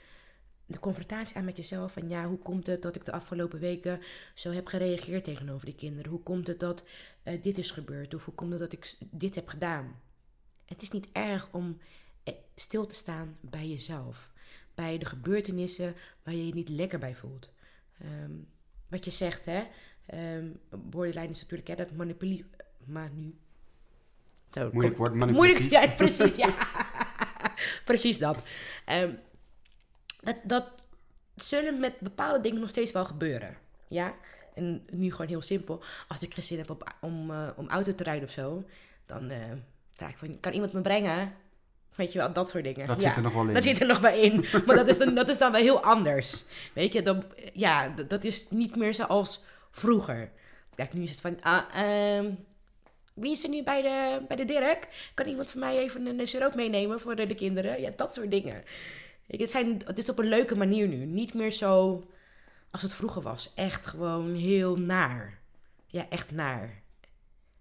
[0.65, 1.91] de confrontatie aan met jezelf.
[1.91, 3.99] Van ja, hoe komt het dat ik de afgelopen weken
[4.33, 6.11] zo heb gereageerd tegenover die kinderen?
[6.11, 6.83] Hoe komt het dat
[7.23, 8.13] eh, dit is gebeurd?
[8.13, 10.01] Of hoe komt het dat ik dit heb gedaan?
[10.65, 11.77] Het is niet erg om
[12.23, 14.31] eh, stil te staan bij jezelf.
[14.75, 17.51] Bij de gebeurtenissen waar je je niet lekker bij voelt.
[17.99, 18.31] Ehm,
[18.87, 19.63] wat je zegt, hè.
[20.05, 22.45] ehm, borderline is natuurlijk hè, dat manipulie...
[22.85, 23.35] Maar nu...
[24.51, 25.59] Zo, Moeilijk kom- woord, manipulatief.
[25.59, 26.53] Moeilijk, ja, precies, ja.
[27.85, 28.43] precies dat.
[28.85, 29.13] Ehm,
[30.21, 30.87] dat, dat.
[31.35, 33.57] zullen met bepaalde dingen nog steeds wel gebeuren.
[33.87, 34.15] Ja?
[34.53, 35.83] En nu gewoon heel simpel.
[36.07, 38.63] Als ik geen zin heb op, om, uh, om auto te rijden of zo,
[39.05, 39.37] dan uh,
[39.93, 41.33] vraag ik van, kan iemand me brengen?
[41.95, 42.87] Weet je wel, dat soort dingen.
[42.87, 43.53] Dat ja, zit er nog wel in.
[43.53, 44.45] Dat zit er nog bij in.
[44.65, 46.43] maar dat is, dan, dat is dan wel heel anders.
[46.73, 47.23] Weet je, dan,
[47.53, 50.31] ja, dat is niet meer zoals vroeger.
[50.75, 52.45] Kijk, nu is het van, ah, um,
[53.13, 55.11] wie is er nu bij de, bij de Dirk?
[55.13, 57.81] Kan iemand van mij even een siroop meenemen voor de, de kinderen?
[57.81, 58.63] Ja, dat soort dingen.
[59.27, 61.05] Het, zijn, het is op een leuke manier nu.
[61.05, 62.03] Niet meer zo
[62.71, 63.53] als het vroeger was.
[63.55, 65.39] Echt gewoon heel naar.
[65.85, 66.81] Ja, echt naar.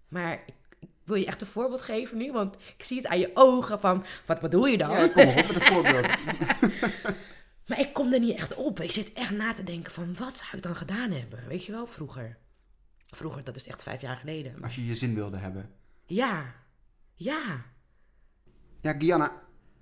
[0.07, 3.19] Maar ik, ik wil je echt een voorbeeld geven nu, want ik zie het aan
[3.19, 4.89] je ogen van, wat bedoel je dan?
[4.89, 6.07] Ja, kom op met een voorbeeld.
[7.67, 8.79] maar ik kom er niet echt op.
[8.79, 11.47] Ik zit echt na te denken van, wat zou ik dan gedaan hebben?
[11.47, 12.37] Weet je wel, vroeger.
[13.15, 14.63] Vroeger, dat is echt vijf jaar geleden.
[14.63, 15.69] Als je je zin wilde hebben.
[16.05, 16.53] Ja,
[17.15, 17.65] ja.
[18.79, 19.41] Ja, Gianna,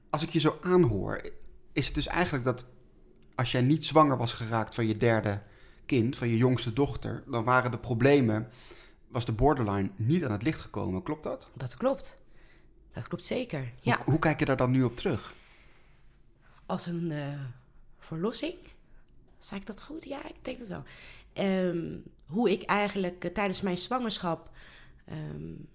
[0.09, 1.31] als ik je zo aanhoor,
[1.71, 2.65] is het dus eigenlijk dat
[3.35, 5.41] als jij niet zwanger was geraakt van je derde
[5.85, 8.49] kind, van je jongste dochter, dan waren de problemen,
[9.07, 11.03] was de borderline niet aan het licht gekomen.
[11.03, 11.51] Klopt dat?
[11.55, 12.17] Dat klopt.
[12.93, 13.71] Dat klopt zeker.
[13.81, 13.95] Ja.
[13.95, 15.33] Hoe, hoe kijk je daar dan nu op terug?
[16.65, 17.39] Als een uh,
[17.99, 18.55] verlossing?
[19.37, 20.03] Zei ik dat goed?
[20.03, 20.83] Ja, ik denk het wel.
[21.33, 24.49] Um, hoe ik eigenlijk uh, tijdens mijn zwangerschap.
[25.11, 25.69] Um,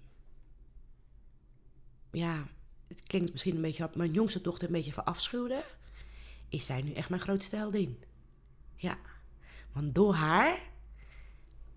[2.10, 2.46] ja,
[2.88, 5.64] het klinkt misschien een beetje op mijn jongste dochter een beetje verafschuwde
[6.48, 8.02] is zij nu echt mijn grootste heldin.
[8.76, 8.98] Ja,
[9.72, 10.60] want door haar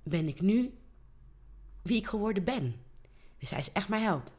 [0.04, 0.74] ben ik nu
[1.82, 2.76] wie ik geworden ben.
[3.38, 4.34] Dus zij is echt mijn held.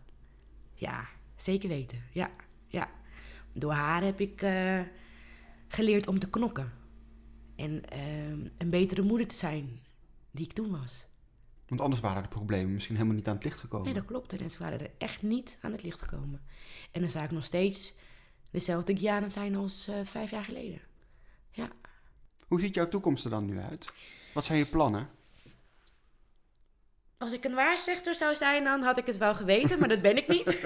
[0.74, 2.02] Ja, zeker weten.
[2.12, 2.30] Ja,
[2.66, 2.90] ja.
[3.52, 4.80] Door haar heb ik uh,
[5.68, 6.72] geleerd om te knokken.
[7.56, 8.28] En uh,
[8.58, 9.80] een betere moeder te zijn
[10.30, 11.06] die ik toen was.
[11.68, 13.86] Want anders waren de problemen misschien helemaal niet aan het licht gekomen.
[13.86, 14.32] Nee, dat klopt.
[14.32, 16.42] En ze waren er echt niet aan het licht gekomen.
[16.90, 17.94] En dan zou ik nog steeds
[18.50, 20.80] dezelfde Giana zijn als uh, vijf jaar geleden.
[21.50, 21.68] Ja.
[22.48, 23.92] Hoe ziet jouw toekomst er dan nu uit?
[24.34, 25.08] Wat zijn je plannen?
[27.18, 30.16] Als ik een waarzegster zou zijn, dan had ik het wel geweten, maar dat ben
[30.16, 30.58] ik niet.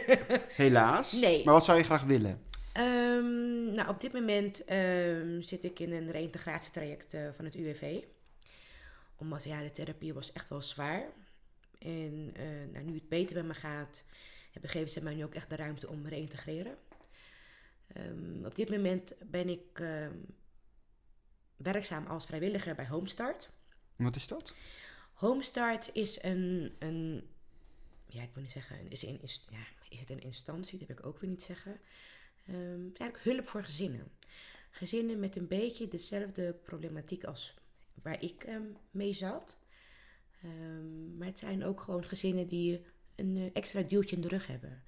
[0.64, 1.12] Helaas.
[1.12, 1.44] Nee.
[1.44, 2.42] Maar wat zou je graag willen?
[2.78, 8.02] Um, nou, op dit moment um, zit ik in een reïntegratietraject uh, van het UWV.
[9.16, 11.12] Omdat ja, de therapie was echt wel zwaar.
[11.78, 14.04] En uh, nou, nu het beter met me gaat,
[14.62, 16.76] geven ze mij nu ook echt de ruimte om te reïntegreren.
[17.96, 20.26] Um, op dit moment ben ik um,
[21.56, 23.50] werkzaam als vrijwilliger bij Homestart.
[23.96, 24.54] Wat is dat?
[25.12, 27.28] Homestart is een, een
[28.06, 30.78] ja, ik wil niet zeggen, is, een, is, ja, is het een instantie?
[30.78, 31.80] Dat wil ik ook weer niet zeggen.
[32.48, 34.12] Um, eigenlijk hulp voor gezinnen.
[34.70, 37.54] Gezinnen met een beetje dezelfde problematiek als
[38.02, 38.48] waar ik
[38.90, 39.58] mee zat.
[41.18, 42.84] maar het zijn ook gewoon gezinnen die
[43.16, 44.82] een eh, extra duwtje in de rug hebben.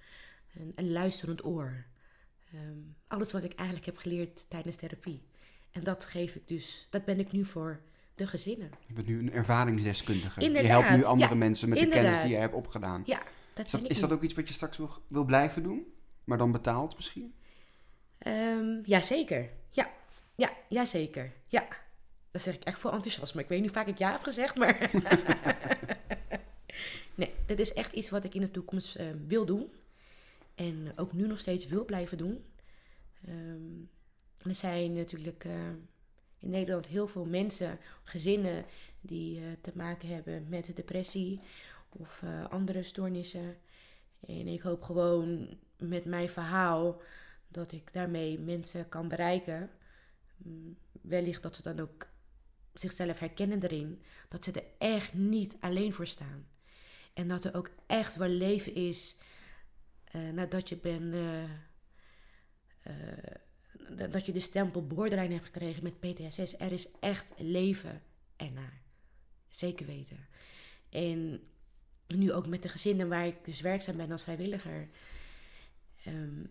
[0.55, 1.85] Een, een luisterend oor.
[2.55, 5.23] Um, alles wat ik eigenlijk heb geleerd tijdens therapie.
[5.71, 7.81] En dat geef ik dus, dat ben ik nu voor
[8.15, 8.71] de gezinnen.
[8.87, 10.41] Je bent nu een ervaringsdeskundige.
[10.41, 13.03] Inderdaad, je helpt nu andere mensen met de kennis die je hebt opgedaan.
[13.07, 13.23] Ja,
[13.55, 15.93] dat is dat, is dat ook iets wat je straks wil, wil blijven doen?
[16.25, 17.35] Maar dan betaald misschien?
[18.27, 19.51] Um, jazeker.
[19.71, 19.91] Ja,
[20.35, 21.33] ja, jazeker.
[21.47, 21.69] Ja,
[22.37, 23.41] dat zeg ik echt vol enthousiasme.
[23.41, 24.91] Ik weet niet hoe vaak ik ja heb gezegd, maar...
[27.15, 29.73] nee, dat is echt iets wat ik in de toekomst uh, wil doen.
[30.55, 32.45] En ook nu nog steeds wil blijven doen.
[33.29, 33.91] Um,
[34.43, 35.53] er zijn natuurlijk uh,
[36.39, 38.65] in Nederland heel veel mensen, gezinnen
[39.01, 41.41] die uh, te maken hebben met depressie
[41.89, 43.57] of andere stoornissen.
[44.27, 47.01] En ik hoop gewoon met mijn verhaal
[47.49, 49.71] dat ik daarmee mensen kan bereiken.
[50.47, 52.07] Um, wellicht dat ze dan ook
[52.79, 54.03] zichzelf herkennen erin.
[54.29, 56.47] Dat ze er echt niet alleen voor staan.
[57.15, 59.17] En dat er ook echt wel leven is
[60.15, 61.15] uh, nadat je bent.
[61.15, 61.43] Uh,
[62.87, 66.59] uh, dat je de stempel borderline hebt gekregen met PTSS.
[66.59, 68.03] Er is echt leven
[68.37, 68.81] ernaar.
[69.49, 70.27] Zeker weten.
[70.89, 71.41] En
[72.07, 74.89] nu ook met de gezinnen waar ik dus werkzaam ben als vrijwilliger.
[76.07, 76.51] Um,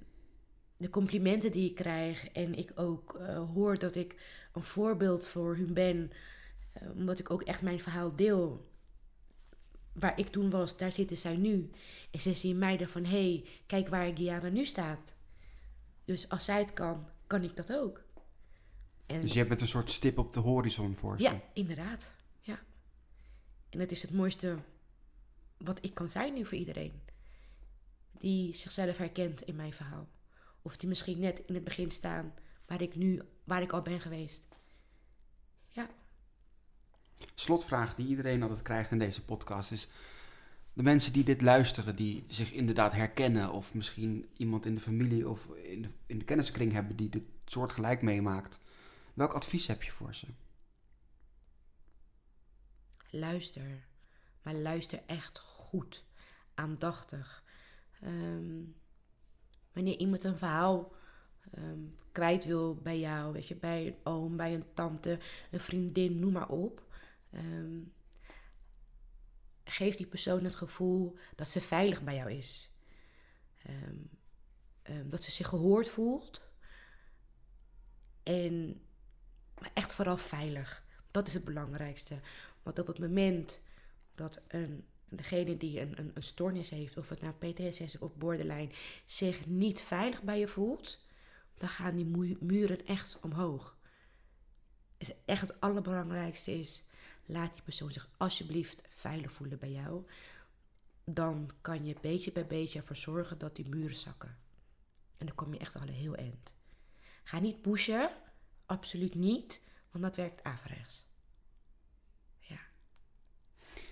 [0.78, 4.16] de complimenten die ik krijg en ik ook uh, hoor dat ik
[4.54, 6.12] een voorbeeld voor hun ben,
[6.82, 8.74] uh, omdat ik ook echt mijn verhaal deel
[9.94, 11.70] waar ik toen was, daar zitten zij nu.
[12.12, 15.14] En ze zien mij er van, hé, hey, kijk waar Gianna nu staat.
[16.06, 18.04] Dus als zij het kan, kan ik dat ook.
[19.06, 21.24] En dus je bent een soort stip op de horizon voor ze.
[21.24, 22.14] Ja, inderdaad.
[22.40, 22.60] Ja.
[23.70, 24.58] En dat is het mooiste
[25.58, 27.02] wat ik kan zijn nu voor iedereen.
[28.12, 30.08] Die zichzelf herkent in mijn verhaal.
[30.66, 32.34] Of die misschien net in het begin staan
[32.66, 34.42] waar ik nu, waar ik al ben geweest.
[35.70, 35.90] Ja
[37.36, 39.88] slotvraag die iedereen altijd krijgt in deze podcast is:
[40.74, 45.30] de mensen die dit luisteren, die zich inderdaad herkennen, of misschien iemand in de familie
[45.30, 48.60] of in de, in de kenniskring hebben die dit soort gelijk meemaakt,
[49.14, 50.28] Welk advies heb je voor ze?
[53.10, 53.88] Luister,
[54.42, 56.04] maar luister echt goed,
[56.54, 57.44] aandachtig.
[58.02, 58.62] Ehm,
[59.76, 60.92] wanneer iemand een verhaal
[61.52, 61.80] ehm,
[62.12, 65.20] kwijt wil bij jou, weet je, bij een oom, bij een tante,
[65.52, 66.84] een vriendin, noem maar op.
[67.32, 67.80] Ehm,
[69.64, 72.70] geef die persoon het gevoel dat ze veilig bij jou is.
[75.06, 76.42] dat ze zich gehoord voelt.
[78.24, 78.82] En
[79.74, 80.86] echt vooral veilig.
[81.12, 82.20] Dat is het belangrijkste.
[82.64, 83.62] Want op het moment
[84.16, 88.70] dat een, degene die een, een, een stoornis heeft, of het nou PTSS of borderline,
[89.06, 91.00] zich niet veilig bij je voelt,
[91.56, 93.78] dan gaan die muren echt omhoog.
[94.98, 96.84] Is echt het allerbelangrijkste is,
[97.26, 100.06] laat die persoon zich alsjeblieft veilig voelen bij jou.
[101.04, 104.38] Dan kan je beetje bij beetje ervoor zorgen dat die muren zakken.
[105.18, 106.56] En dan kom je echt al een heel eind.
[107.24, 108.10] Ga niet pushen,
[108.66, 109.62] absoluut niet,
[109.92, 111.06] want dat werkt averechts.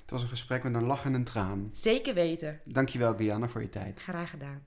[0.04, 1.70] Het was een gesprek met een lach en een traan.
[1.72, 2.60] Zeker weten.
[2.66, 4.02] Dankjewel, Gianna, voor je tijd.
[4.02, 4.64] Graag gedaan.